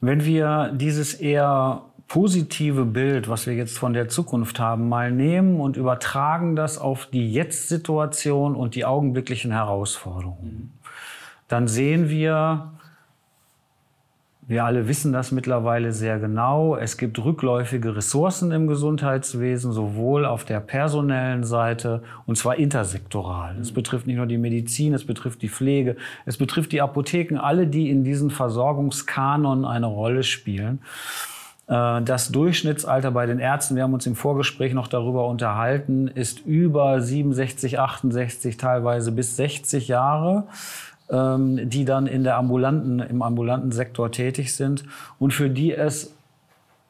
Wenn 0.00 0.24
wir 0.24 0.72
dieses 0.74 1.14
eher 1.14 1.82
positive 2.10 2.86
Bild, 2.86 3.28
was 3.28 3.46
wir 3.46 3.54
jetzt 3.54 3.78
von 3.78 3.92
der 3.92 4.08
Zukunft 4.08 4.58
haben, 4.58 4.88
mal 4.88 5.12
nehmen 5.12 5.60
und 5.60 5.76
übertragen 5.76 6.56
das 6.56 6.76
auf 6.76 7.06
die 7.06 7.32
Jetzt-Situation 7.32 8.56
und 8.56 8.74
die 8.74 8.84
augenblicklichen 8.84 9.52
Herausforderungen. 9.52 10.72
Dann 11.46 11.68
sehen 11.68 12.08
wir, 12.08 12.72
wir 14.48 14.64
alle 14.64 14.88
wissen 14.88 15.12
das 15.12 15.30
mittlerweile 15.30 15.92
sehr 15.92 16.18
genau, 16.18 16.74
es 16.74 16.96
gibt 16.96 17.24
rückläufige 17.24 17.94
Ressourcen 17.94 18.50
im 18.50 18.66
Gesundheitswesen, 18.66 19.70
sowohl 19.70 20.26
auf 20.26 20.44
der 20.44 20.58
personellen 20.58 21.44
Seite 21.44 22.02
und 22.26 22.36
zwar 22.36 22.56
intersektoral. 22.56 23.56
Es 23.60 23.70
betrifft 23.70 24.08
nicht 24.08 24.16
nur 24.16 24.26
die 24.26 24.36
Medizin, 24.36 24.94
es 24.94 25.06
betrifft 25.06 25.42
die 25.42 25.48
Pflege, 25.48 25.94
es 26.26 26.38
betrifft 26.38 26.72
die 26.72 26.80
Apotheken, 26.80 27.38
alle, 27.38 27.68
die 27.68 27.88
in 27.88 28.02
diesen 28.02 28.30
Versorgungskanon 28.30 29.64
eine 29.64 29.86
Rolle 29.86 30.24
spielen. 30.24 30.80
Äh, 31.70 32.02
das 32.02 32.28
Durchschnittsalter 32.28 33.12
bei 33.12 33.24
den 33.24 33.38
Ärzten, 33.38 33.76
wir 33.76 33.84
haben 33.84 33.94
uns 33.94 34.06
im 34.06 34.16
Vorgespräch 34.16 34.74
noch 34.74 34.88
darüber 34.88 35.26
unterhalten, 35.28 36.08
ist 36.08 36.40
über 36.40 37.00
67, 37.00 37.78
68, 37.78 38.58
teilweise 38.58 39.12
bis 39.12 39.36
60 39.36 39.88
Jahre 39.88 40.44
ähm, 41.10 41.68
die 41.68 41.84
dann 41.84 42.06
in 42.06 42.24
der 42.24 42.36
ambulanten, 42.36 43.00
im 43.00 43.22
ambulanten 43.22 43.72
Sektor 43.72 44.10
tätig 44.10 44.54
sind. 44.54 44.84
Und 45.18 45.32
für 45.32 45.50
die 45.50 45.74
es 45.74 46.14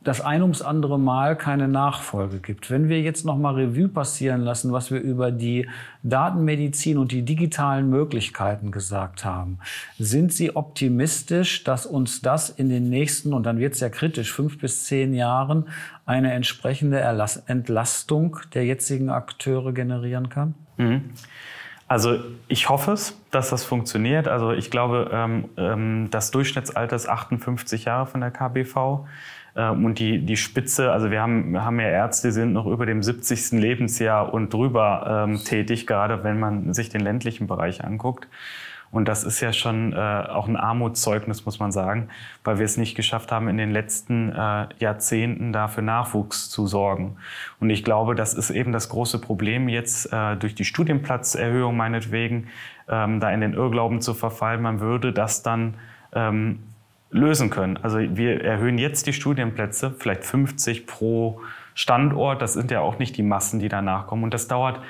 das 0.03 0.23
ein 0.23 0.41
ums 0.41 0.63
andere 0.63 0.99
Mal 0.99 1.37
keine 1.37 1.69
Nachfolge 1.69 2.39
gibt. 2.39 2.71
Wenn 2.71 2.89
wir 2.89 3.03
jetzt 3.03 3.27
noch 3.27 3.37
mal 3.37 3.55
Revue 3.55 3.89
passieren 3.89 4.41
lassen, 4.41 4.73
was 4.73 4.91
wir 4.91 4.99
über 4.99 5.31
die 5.31 5.69
Datenmedizin 6.03 6.97
und 6.97 7.13
die 7.13 7.23
digitalen 7.23 7.91
Möglichkeiten 7.91 8.71
gesagt 8.71 9.25
haben, 9.27 9.59
sind 9.99 10.33
Sie 10.33 10.57
optimistisch, 10.57 11.65
dass 11.65 11.85
uns 11.85 12.23
das 12.23 12.49
in 12.49 12.71
den 12.71 12.89
nächsten, 12.89 13.35
und 13.35 13.45
dann 13.45 13.59
wird 13.59 13.75
es 13.75 13.81
ja 13.81 13.91
kritisch, 13.91 14.33
fünf 14.33 14.59
bis 14.59 14.85
zehn 14.85 15.13
Jahren 15.13 15.69
eine 16.07 16.33
entsprechende 16.33 16.99
Erlass 16.99 17.37
Entlastung 17.37 18.39
der 18.55 18.65
jetzigen 18.65 19.11
Akteure 19.11 19.73
generieren 19.73 20.31
kann? 20.31 20.55
Mhm. 20.79 21.11
Also 21.91 22.21
ich 22.47 22.69
hoffe 22.69 22.93
es, 22.93 23.21
dass 23.33 23.51
das 23.51 23.65
funktioniert. 23.65 24.29
Also 24.29 24.53
ich 24.53 24.71
glaube, 24.71 25.11
ähm, 25.13 25.47
ähm, 25.57 26.07
das 26.13 26.31
Durchschnittsalter 26.31 26.95
ist 26.95 27.09
58 27.09 27.87
Jahre 27.87 28.07
von 28.07 28.21
der 28.21 28.31
KBV. 28.31 29.09
Ähm, 29.57 29.85
und 29.85 29.99
die, 29.99 30.25
die 30.25 30.37
Spitze, 30.37 30.93
also 30.93 31.11
wir 31.11 31.21
haben, 31.21 31.51
wir 31.51 31.65
haben 31.65 31.81
ja 31.81 31.89
Ärzte, 31.89 32.29
die 32.29 32.33
sind 32.33 32.53
noch 32.53 32.67
über 32.67 32.87
dem 32.87 33.03
70. 33.03 33.59
Lebensjahr 33.59 34.33
und 34.33 34.55
drüber 34.55 35.27
ähm, 35.27 35.41
tätig, 35.45 35.89
gerade 35.89 36.23
wenn 36.23 36.39
man 36.39 36.73
sich 36.75 36.91
den 36.91 37.01
ländlichen 37.01 37.49
Bereich 37.49 37.83
anguckt. 37.83 38.29
Und 38.93 39.07
das 39.07 39.23
ist 39.23 39.41
ja 39.41 39.53
schon 39.53 39.93
äh, 39.93 39.97
auch 39.97 40.49
ein 40.49 40.57
Armutszeugnis, 40.57 41.45
muss 41.45 41.61
man 41.61 41.71
sagen, 41.71 42.09
weil 42.43 42.59
wir 42.59 42.65
es 42.65 42.77
nicht 42.77 42.97
geschafft 42.97 43.31
haben, 43.31 43.49
in 43.49 43.57
den 43.57 43.71
letzten 43.71 44.33
äh, 44.33 44.67
Jahrzehnten 44.79 45.53
dafür 45.53 45.83
Nachwuchs 45.83 46.51
zu 46.51 46.67
sorgen. 46.67 47.17
Und 47.61 47.71
ich 47.71 47.85
glaube, 47.85 48.17
das 48.17 48.35
ist 48.35 48.51
eben 48.51 48.73
das 48.73 48.89
große 48.89 49.21
Problem 49.21 49.69
jetzt 49.69 50.13
äh, 50.13 50.37
durch 50.37 50.57
die 50.57 50.65
Studienplatzerhöhung 50.65 51.77
meinetwegen, 51.77 52.49
ähm, 52.89 53.21
da 53.21 53.31
in 53.31 53.41
den 53.41 53.55
Irrglauben 53.55 54.01
zu 54.01 54.13
verfallen, 54.13 54.61
man 54.61 54.81
würde 54.81 55.13
das 55.13 55.45
dann 55.45 55.75
ähm, 56.13 56.59
lösen 57.11 57.51
können. 57.51 57.77
Also 57.77 57.99
wir 57.99 58.43
erhöhen 58.43 58.79
jetzt 58.79 59.07
die 59.07 59.13
Studienplätze, 59.13 59.95
vielleicht 59.99 60.25
50 60.25 60.87
pro 60.87 61.41
Standort. 61.75 62.43
Das 62.43 62.55
sind 62.55 62.71
ja 62.71 62.81
auch 62.81 62.99
nicht 62.99 63.17
die 63.17 63.23
Massen, 63.23 63.61
die 63.61 63.69
danach 63.69 64.07
kommen. 64.07 64.25
Und 64.25 64.35
das 64.35 64.49
dauert 64.49 64.81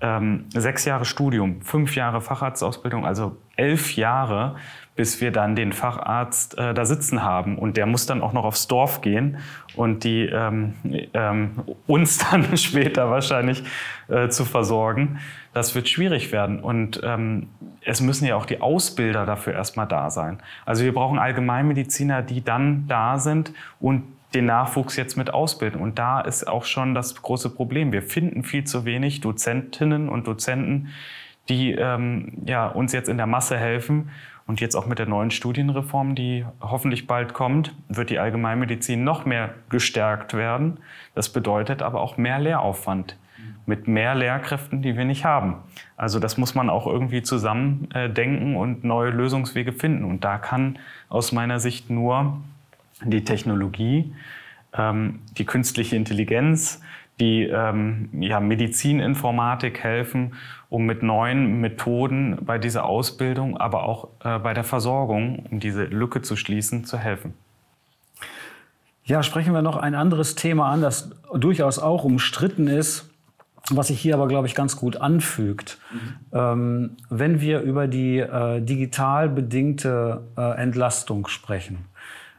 ähm, 0.00 0.46
sechs 0.50 0.84
Jahre 0.84 1.04
Studium, 1.04 1.60
fünf 1.62 1.96
Jahre 1.96 2.20
Facharztausbildung, 2.20 3.04
also 3.04 3.36
elf 3.56 3.96
Jahre, 3.96 4.56
bis 4.94 5.20
wir 5.20 5.30
dann 5.30 5.54
den 5.54 5.72
Facharzt 5.72 6.58
äh, 6.58 6.74
da 6.74 6.84
sitzen 6.84 7.22
haben. 7.22 7.58
Und 7.58 7.76
der 7.76 7.86
muss 7.86 8.06
dann 8.06 8.20
auch 8.20 8.32
noch 8.32 8.44
aufs 8.44 8.66
Dorf 8.66 9.00
gehen 9.00 9.38
und 9.76 10.04
die 10.04 10.24
ähm, 10.26 10.74
ähm, 11.14 11.50
uns 11.86 12.18
dann 12.30 12.56
später 12.56 13.10
wahrscheinlich 13.10 13.62
äh, 14.08 14.28
zu 14.28 14.44
versorgen. 14.44 15.18
Das 15.52 15.74
wird 15.74 15.88
schwierig 15.88 16.32
werden. 16.32 16.60
Und 16.60 17.00
ähm, 17.04 17.48
es 17.84 18.00
müssen 18.00 18.26
ja 18.26 18.36
auch 18.36 18.46
die 18.46 18.60
Ausbilder 18.60 19.24
dafür 19.24 19.52
erstmal 19.52 19.86
da 19.86 20.10
sein. 20.10 20.40
Also 20.66 20.84
wir 20.84 20.94
brauchen 20.94 21.18
Allgemeinmediziner, 21.18 22.22
die 22.22 22.44
dann 22.44 22.86
da 22.86 23.18
sind 23.18 23.52
und 23.80 24.02
den 24.34 24.46
Nachwuchs 24.46 24.96
jetzt 24.96 25.16
mit 25.16 25.32
ausbilden. 25.32 25.80
Und 25.80 25.98
da 25.98 26.20
ist 26.20 26.46
auch 26.46 26.64
schon 26.64 26.94
das 26.94 27.20
große 27.20 27.50
Problem. 27.50 27.92
Wir 27.92 28.02
finden 28.02 28.42
viel 28.42 28.64
zu 28.64 28.84
wenig 28.84 29.20
Dozentinnen 29.20 30.08
und 30.08 30.26
Dozenten, 30.26 30.88
die 31.48 31.72
ähm, 31.72 32.32
ja, 32.44 32.66
uns 32.66 32.92
jetzt 32.92 33.08
in 33.08 33.16
der 33.16 33.26
Masse 33.26 33.56
helfen. 33.56 34.10
Und 34.46 34.60
jetzt 34.62 34.76
auch 34.76 34.86
mit 34.86 34.98
der 34.98 35.06
neuen 35.06 35.30
Studienreform, 35.30 36.14
die 36.14 36.46
hoffentlich 36.62 37.06
bald 37.06 37.34
kommt, 37.34 37.74
wird 37.88 38.08
die 38.08 38.18
Allgemeinmedizin 38.18 39.04
noch 39.04 39.26
mehr 39.26 39.54
gestärkt 39.68 40.32
werden. 40.32 40.78
Das 41.14 41.30
bedeutet 41.30 41.82
aber 41.82 42.00
auch 42.00 42.16
mehr 42.16 42.38
Lehraufwand 42.38 43.16
mit 43.66 43.86
mehr 43.86 44.14
Lehrkräften, 44.14 44.80
die 44.80 44.96
wir 44.96 45.04
nicht 45.04 45.26
haben. 45.26 45.56
Also 45.98 46.18
das 46.18 46.38
muss 46.38 46.54
man 46.54 46.70
auch 46.70 46.86
irgendwie 46.86 47.22
zusammen 47.22 47.90
denken 48.16 48.56
und 48.56 48.84
neue 48.84 49.10
Lösungswege 49.10 49.74
finden. 49.74 50.04
Und 50.04 50.24
da 50.24 50.38
kann 50.38 50.78
aus 51.10 51.32
meiner 51.32 51.60
Sicht 51.60 51.90
nur 51.90 52.40
die 53.04 53.24
Technologie, 53.24 54.14
ähm, 54.76 55.20
die 55.36 55.44
künstliche 55.44 55.96
Intelligenz, 55.96 56.80
die 57.20 57.44
ähm, 57.44 58.10
ja, 58.20 58.40
Medizininformatik 58.40 59.82
helfen, 59.82 60.34
um 60.68 60.86
mit 60.86 61.02
neuen 61.02 61.60
Methoden 61.60 62.38
bei 62.42 62.58
dieser 62.58 62.84
Ausbildung, 62.84 63.56
aber 63.56 63.84
auch 63.84 64.08
äh, 64.24 64.38
bei 64.38 64.54
der 64.54 64.64
Versorgung, 64.64 65.46
um 65.50 65.60
diese 65.60 65.84
Lücke 65.84 66.22
zu 66.22 66.36
schließen, 66.36 66.84
zu 66.84 66.98
helfen. 66.98 67.34
Ja, 69.04 69.22
sprechen 69.22 69.54
wir 69.54 69.62
noch 69.62 69.78
ein 69.78 69.94
anderes 69.94 70.34
Thema 70.34 70.70
an, 70.70 70.82
das 70.82 71.10
durchaus 71.34 71.78
auch 71.78 72.04
umstritten 72.04 72.68
ist, 72.68 73.08
was 73.70 73.88
sich 73.88 74.00
hier 74.00 74.14
aber, 74.14 74.28
glaube 74.28 74.46
ich, 74.46 74.54
ganz 74.54 74.76
gut 74.76 74.98
anfügt. 74.98 75.78
Mhm. 75.90 75.98
Ähm, 76.32 76.96
wenn 77.08 77.40
wir 77.40 77.60
über 77.60 77.88
die 77.88 78.18
äh, 78.18 78.60
digital 78.60 79.28
bedingte 79.28 80.22
äh, 80.36 80.56
Entlastung 80.58 81.26
sprechen, 81.26 81.86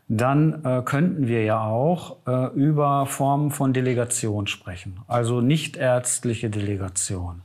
dann 0.09 0.65
äh, 0.65 0.81
könnten 0.83 1.27
wir 1.27 1.43
ja 1.43 1.63
auch 1.63 2.17
äh, 2.27 2.47
über 2.55 3.05
Formen 3.05 3.51
von 3.51 3.73
Delegation 3.73 4.47
sprechen, 4.47 4.99
also 5.07 5.39
nichtärztliche 5.39 6.49
Delegation. 6.49 7.43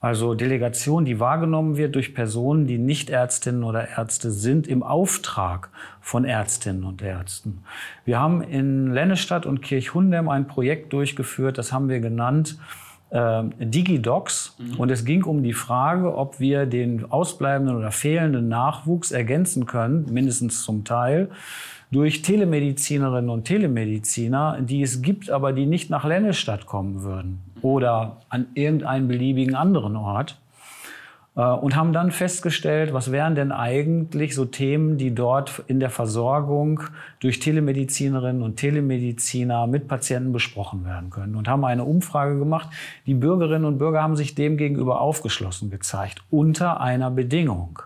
Also 0.00 0.34
Delegation, 0.34 1.04
die 1.04 1.20
wahrgenommen 1.20 1.76
wird 1.76 1.94
durch 1.94 2.14
Personen, 2.14 2.66
die 2.66 2.78
nicht 2.78 3.10
Ärztinnen 3.10 3.62
oder 3.62 3.86
Ärzte 3.96 4.30
sind, 4.30 4.66
im 4.66 4.82
Auftrag 4.82 5.68
von 6.00 6.24
Ärztinnen 6.24 6.84
und 6.84 7.02
Ärzten. 7.02 7.62
Wir 8.06 8.18
haben 8.18 8.42
in 8.42 8.92
Lennestadt 8.92 9.44
und 9.44 9.60
Kirchhundem 9.60 10.28
ein 10.30 10.46
Projekt 10.46 10.94
durchgeführt, 10.94 11.58
das 11.58 11.70
haben 11.72 11.90
wir 11.90 12.00
genannt 12.00 12.58
äh, 13.10 13.42
Digidocs. 13.58 14.56
Mhm. 14.58 14.80
Und 14.80 14.90
es 14.90 15.04
ging 15.04 15.22
um 15.22 15.42
die 15.42 15.52
Frage, 15.52 16.16
ob 16.16 16.40
wir 16.40 16.66
den 16.66 17.12
ausbleibenden 17.12 17.76
oder 17.76 17.92
fehlenden 17.92 18.48
Nachwuchs 18.48 19.12
ergänzen 19.12 19.66
können, 19.66 20.06
mindestens 20.10 20.64
zum 20.64 20.84
Teil, 20.84 21.28
durch 21.90 22.22
Telemedizinerinnen 22.22 23.30
und 23.30 23.44
Telemediziner, 23.44 24.58
die 24.60 24.82
es 24.82 25.02
gibt, 25.02 25.30
aber 25.30 25.52
die 25.52 25.66
nicht 25.66 25.90
nach 25.90 26.04
Lennestadt 26.04 26.66
kommen 26.66 27.02
würden 27.02 27.40
oder 27.62 28.18
an 28.28 28.46
irgendeinen 28.54 29.08
beliebigen 29.08 29.54
anderen 29.54 29.96
Ort. 29.96 30.38
Äh, 31.36 31.42
und 31.42 31.76
haben 31.76 31.92
dann 31.92 32.10
festgestellt, 32.10 32.92
was 32.92 33.12
wären 33.12 33.34
denn 33.34 33.52
eigentlich 33.52 34.34
so 34.34 34.44
Themen, 34.44 34.98
die 34.98 35.14
dort 35.14 35.62
in 35.66 35.80
der 35.80 35.90
Versorgung 35.90 36.82
durch 37.20 37.38
Telemedizinerinnen 37.38 38.42
und 38.42 38.56
Telemediziner 38.56 39.66
mit 39.66 39.88
Patienten 39.88 40.32
besprochen 40.32 40.84
werden 40.84 41.10
können. 41.10 41.36
Und 41.36 41.48
haben 41.48 41.64
eine 41.64 41.84
Umfrage 41.84 42.38
gemacht. 42.38 42.68
Die 43.06 43.14
Bürgerinnen 43.14 43.64
und 43.64 43.78
Bürger 43.78 44.02
haben 44.02 44.16
sich 44.16 44.34
dem 44.34 44.56
gegenüber 44.56 45.00
aufgeschlossen 45.00 45.70
gezeigt, 45.70 46.22
unter 46.30 46.80
einer 46.80 47.10
Bedingung. 47.10 47.80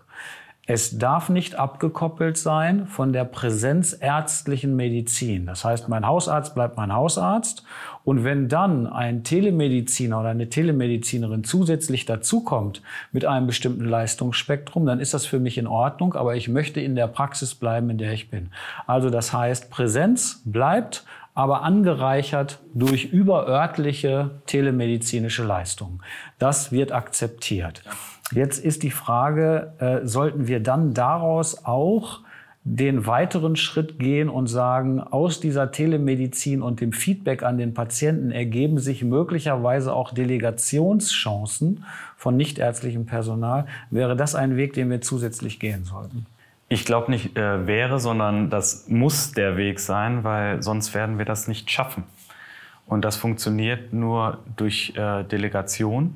Es 0.67 0.97
darf 0.97 1.29
nicht 1.29 1.59
abgekoppelt 1.59 2.39
sein 2.39 2.87
von 2.87 3.13
der 3.13 3.23
präsenzärztlichen 3.23 4.75
Medizin. 4.75 5.45
Das 5.45 5.63
heißt, 5.63 5.89
mein 5.89 6.07
Hausarzt 6.07 6.55
bleibt 6.55 6.75
mein 6.75 6.91
Hausarzt. 6.91 7.63
Und 8.03 8.23
wenn 8.23 8.49
dann 8.49 8.87
ein 8.87 9.23
Telemediziner 9.23 10.21
oder 10.21 10.29
eine 10.29 10.49
Telemedizinerin 10.49 11.43
zusätzlich 11.43 12.05
dazukommt 12.05 12.81
mit 13.11 13.25
einem 13.25 13.45
bestimmten 13.45 13.85
Leistungsspektrum, 13.85 14.87
dann 14.87 14.99
ist 14.99 15.13
das 15.13 15.27
für 15.27 15.39
mich 15.39 15.59
in 15.59 15.67
Ordnung. 15.67 16.15
Aber 16.15 16.35
ich 16.35 16.47
möchte 16.47 16.81
in 16.81 16.95
der 16.95 17.07
Praxis 17.07 17.53
bleiben, 17.53 17.91
in 17.91 17.99
der 17.99 18.13
ich 18.13 18.31
bin. 18.31 18.49
Also 18.87 19.11
das 19.11 19.33
heißt, 19.33 19.69
Präsenz 19.69 20.41
bleibt, 20.45 21.05
aber 21.35 21.61
angereichert 21.61 22.59
durch 22.73 23.05
überörtliche 23.05 24.31
telemedizinische 24.47 25.43
Leistungen. 25.43 26.01
Das 26.39 26.71
wird 26.71 26.91
akzeptiert. 26.91 27.83
Jetzt 28.31 28.63
ist 28.63 28.83
die 28.83 28.91
Frage, 28.91 29.73
äh, 29.79 30.05
sollten 30.05 30.47
wir 30.47 30.59
dann 30.59 30.93
daraus 30.93 31.65
auch 31.65 32.21
den 32.67 33.05
weiteren 33.05 33.55
Schritt 33.55 33.99
gehen 33.99 34.27
und 34.27 34.47
sagen, 34.47 34.99
aus 34.99 35.39
dieser 35.39 35.71
Telemedizin 35.71 36.63
und 36.63 36.81
dem 36.81 36.93
Feedback 36.93 37.43
an 37.43 37.59
den 37.59 37.75
Patienten 37.75 38.31
ergeben 38.31 38.79
sich 38.79 39.03
möglicherweise 39.03 39.93
auch 39.93 40.11
Delegationschancen 40.11 41.85
von 42.17 42.35
nichtärztlichem 42.35 43.05
Personal. 43.05 43.67
Wäre 43.91 44.15
das 44.15 44.33
ein 44.33 44.57
Weg, 44.57 44.73
den 44.73 44.89
wir 44.89 45.01
zusätzlich 45.01 45.59
gehen 45.59 45.83
sollten? 45.83 46.25
Ich 46.67 46.85
glaube 46.85 47.11
nicht 47.11 47.37
äh, 47.37 47.67
wäre, 47.67 47.99
sondern 47.99 48.49
das 48.49 48.87
muss 48.87 49.31
der 49.33 49.57
Weg 49.57 49.79
sein, 49.79 50.23
weil 50.23 50.63
sonst 50.63 50.95
werden 50.95 51.19
wir 51.19 51.25
das 51.25 51.47
nicht 51.47 51.69
schaffen. 51.69 52.03
Und 52.87 53.05
das 53.05 53.15
funktioniert 53.15 53.93
nur 53.93 54.39
durch 54.55 54.93
äh, 54.95 55.23
Delegation 55.23 56.15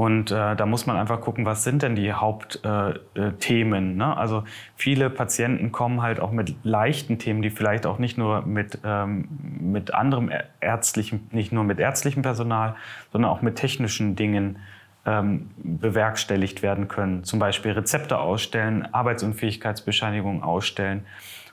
und 0.00 0.30
äh, 0.30 0.56
da 0.56 0.64
muss 0.64 0.86
man 0.86 0.96
einfach 0.96 1.20
gucken, 1.20 1.44
was 1.44 1.62
sind 1.62 1.82
denn 1.82 1.94
die 1.94 2.14
Hauptthemen. 2.14 3.92
Äh, 3.92 3.96
ne? 3.96 4.16
Also 4.16 4.44
viele 4.74 5.10
Patienten 5.10 5.72
kommen 5.72 6.00
halt 6.00 6.20
auch 6.20 6.32
mit 6.32 6.54
leichten 6.62 7.18
Themen, 7.18 7.42
die 7.42 7.50
vielleicht 7.50 7.84
auch 7.84 7.98
nicht 7.98 8.16
nur 8.16 8.40
mit, 8.46 8.78
ähm, 8.82 9.28
mit 9.60 9.92
anderem 9.92 10.30
ärztlichen, 10.58 11.28
nicht 11.32 11.52
nur 11.52 11.64
mit 11.64 11.78
ärztlichem 11.78 12.22
Personal, 12.22 12.76
sondern 13.12 13.30
auch 13.30 13.42
mit 13.42 13.56
technischen 13.56 14.16
Dingen 14.16 14.60
ähm, 15.04 15.50
bewerkstelligt 15.58 16.62
werden 16.62 16.88
können. 16.88 17.22
Zum 17.24 17.38
Beispiel 17.38 17.72
Rezepte 17.72 18.20
ausstellen, 18.20 18.88
Arbeitsunfähigkeitsbescheinigungen 18.94 20.42
ausstellen 20.42 21.04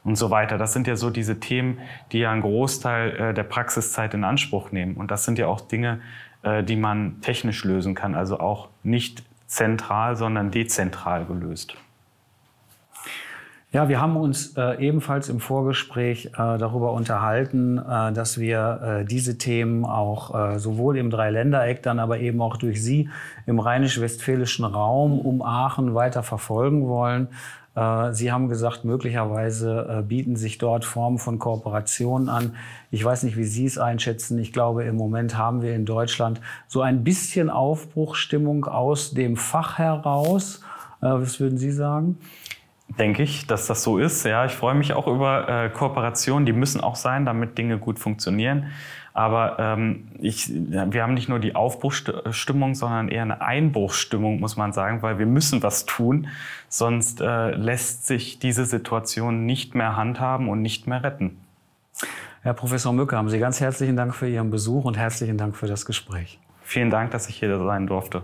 und 0.06 0.16
so 0.16 0.32
weiter. 0.32 0.58
Das 0.58 0.72
sind 0.72 0.88
ja 0.88 0.96
so 0.96 1.10
diese 1.10 1.42
Themen, 1.42 1.80
die 2.14 2.20
ja 2.20 2.32
einen 2.32 2.44
Großteil 2.44 3.10
äh, 3.10 3.34
der 3.34 3.44
Praxiszeit 3.44 4.14
in 4.14 4.24
Anspruch 4.24 4.72
nehmen. 4.72 4.96
Und 4.96 5.12
das 5.12 5.26
sind 5.26 5.38
ja 5.38 5.48
auch 5.48 5.60
Dinge, 5.60 5.96
äh, 5.96 6.00
die 6.64 6.76
man 6.76 7.22
technisch 7.22 7.64
lösen 7.64 7.96
kann, 7.96 8.16
also 8.16 8.40
auch 8.40 8.70
nicht 8.84 9.24
zentral, 9.48 10.16
sondern 10.16 10.52
dezentral 10.52 11.26
gelöst. 11.26 11.76
Ja, 13.74 13.90
wir 13.90 14.00
haben 14.00 14.16
uns 14.16 14.56
äh, 14.56 14.80
ebenfalls 14.80 15.28
im 15.28 15.42
Vorgespräch 15.42 16.28
äh, 16.28 16.58
darüber 16.58 16.94
unterhalten, 16.94 17.78
äh, 17.78 18.14
dass 18.14 18.40
wir 18.40 19.02
äh, 19.02 19.06
diese 19.06 19.38
Themen 19.38 19.84
auch 19.84 20.54
äh, 20.54 20.58
sowohl 20.58 20.98
im 20.98 21.10
Dreiländereck, 21.10 21.84
dann 21.84 22.00
aber 22.00 22.20
eben 22.20 22.42
auch 22.42 22.56
durch 22.56 22.82
Sie 22.82 23.10
im 23.46 23.60
rheinisch-westfälischen 23.60 24.64
Raum 24.64 25.20
um 25.20 25.42
Aachen 25.42 25.94
weiter 25.94 26.24
verfolgen 26.24 26.88
wollen. 26.88 27.28
Äh, 27.78 28.14
Sie 28.14 28.32
haben 28.32 28.50
gesagt, 28.50 28.84
möglicherweise 28.84 30.04
bieten 30.08 30.36
sich 30.36 30.58
dort 30.58 30.84
Formen 30.84 31.20
von 31.20 31.40
Kooperationen 31.40 32.28
an. 32.28 32.56
Ich 32.92 33.06
weiß 33.06 33.24
nicht, 33.24 33.38
wie 33.38 33.46
Sie 33.46 33.66
es 33.66 33.78
einschätzen. 33.78 34.40
Ich 34.40 34.52
glaube, 34.52 34.84
im 34.84 34.96
Moment 34.96 35.38
haben 35.38 35.62
wir 35.62 35.76
in 35.76 35.86
Deutschland 35.86 36.42
so 36.68 36.82
ein 36.82 37.04
bisschen 37.04 37.50
Aufbruchstimmung 37.50 38.66
aus 38.66 39.12
dem 39.12 39.38
Fach 39.38 39.78
heraus. 39.78 40.62
Was 41.00 41.40
würden 41.40 41.60
Sie 41.60 41.72
sagen? 41.72 42.18
denke 42.98 43.24
ich, 43.24 43.48
dass 43.48 43.68
das 43.68 43.84
so 43.84 43.98
ist. 43.98 44.24
Ja, 44.24 44.46
ich 44.46 44.54
freue 44.54 44.76
mich 44.76 44.94
auch 44.94 45.08
über 45.08 45.48
äh, 45.48 45.70
Kooperationen, 45.70 46.46
die 46.46 46.54
müssen 46.54 46.82
auch 46.82 46.96
sein, 46.96 47.26
damit 47.26 47.58
Dinge 47.58 47.78
gut 47.78 48.00
funktionieren. 48.00 48.68
Aber 49.18 49.58
ähm, 49.58 50.10
ich, 50.20 50.48
wir 50.54 51.02
haben 51.02 51.16
nicht 51.16 51.28
nur 51.28 51.40
die 51.40 51.56
Aufbruchstimmung, 51.56 52.76
sondern 52.76 53.10
eher 53.10 53.24
eine 53.24 53.42
Einbruchstimmung, 53.42 54.40
muss 54.40 54.58
man 54.58 54.74
sagen, 54.74 55.02
weil 55.02 55.18
wir 55.18 55.26
müssen 55.26 55.64
was 55.64 55.88
tun, 55.88 56.28
sonst 56.70 57.20
äh, 57.20 57.50
lässt 57.50 58.06
sich 58.06 58.38
diese 58.38 58.66
Situation 58.66 59.48
nicht 59.48 59.74
mehr 59.74 59.98
handhaben 59.98 60.50
und 60.50 60.62
nicht 60.62 60.86
mehr 60.86 61.04
retten. 61.04 61.40
Herr 62.44 62.54
Professor 62.54 62.94
Mücke, 62.94 63.18
haben 63.18 63.30
Sie 63.30 63.40
ganz 63.40 63.60
herzlichen 63.60 63.96
Dank 63.96 64.14
für 64.14 64.30
Ihren 64.30 64.52
Besuch 64.52 64.86
und 64.86 65.00
herzlichen 65.00 65.40
Dank 65.40 65.56
für 65.56 65.66
das 65.66 65.88
Gespräch. 65.88 66.40
Vielen 66.62 66.92
Dank, 66.92 67.10
dass 67.10 67.28
ich 67.28 67.38
hier 67.38 67.58
sein 67.58 67.88
durfte. 67.88 68.22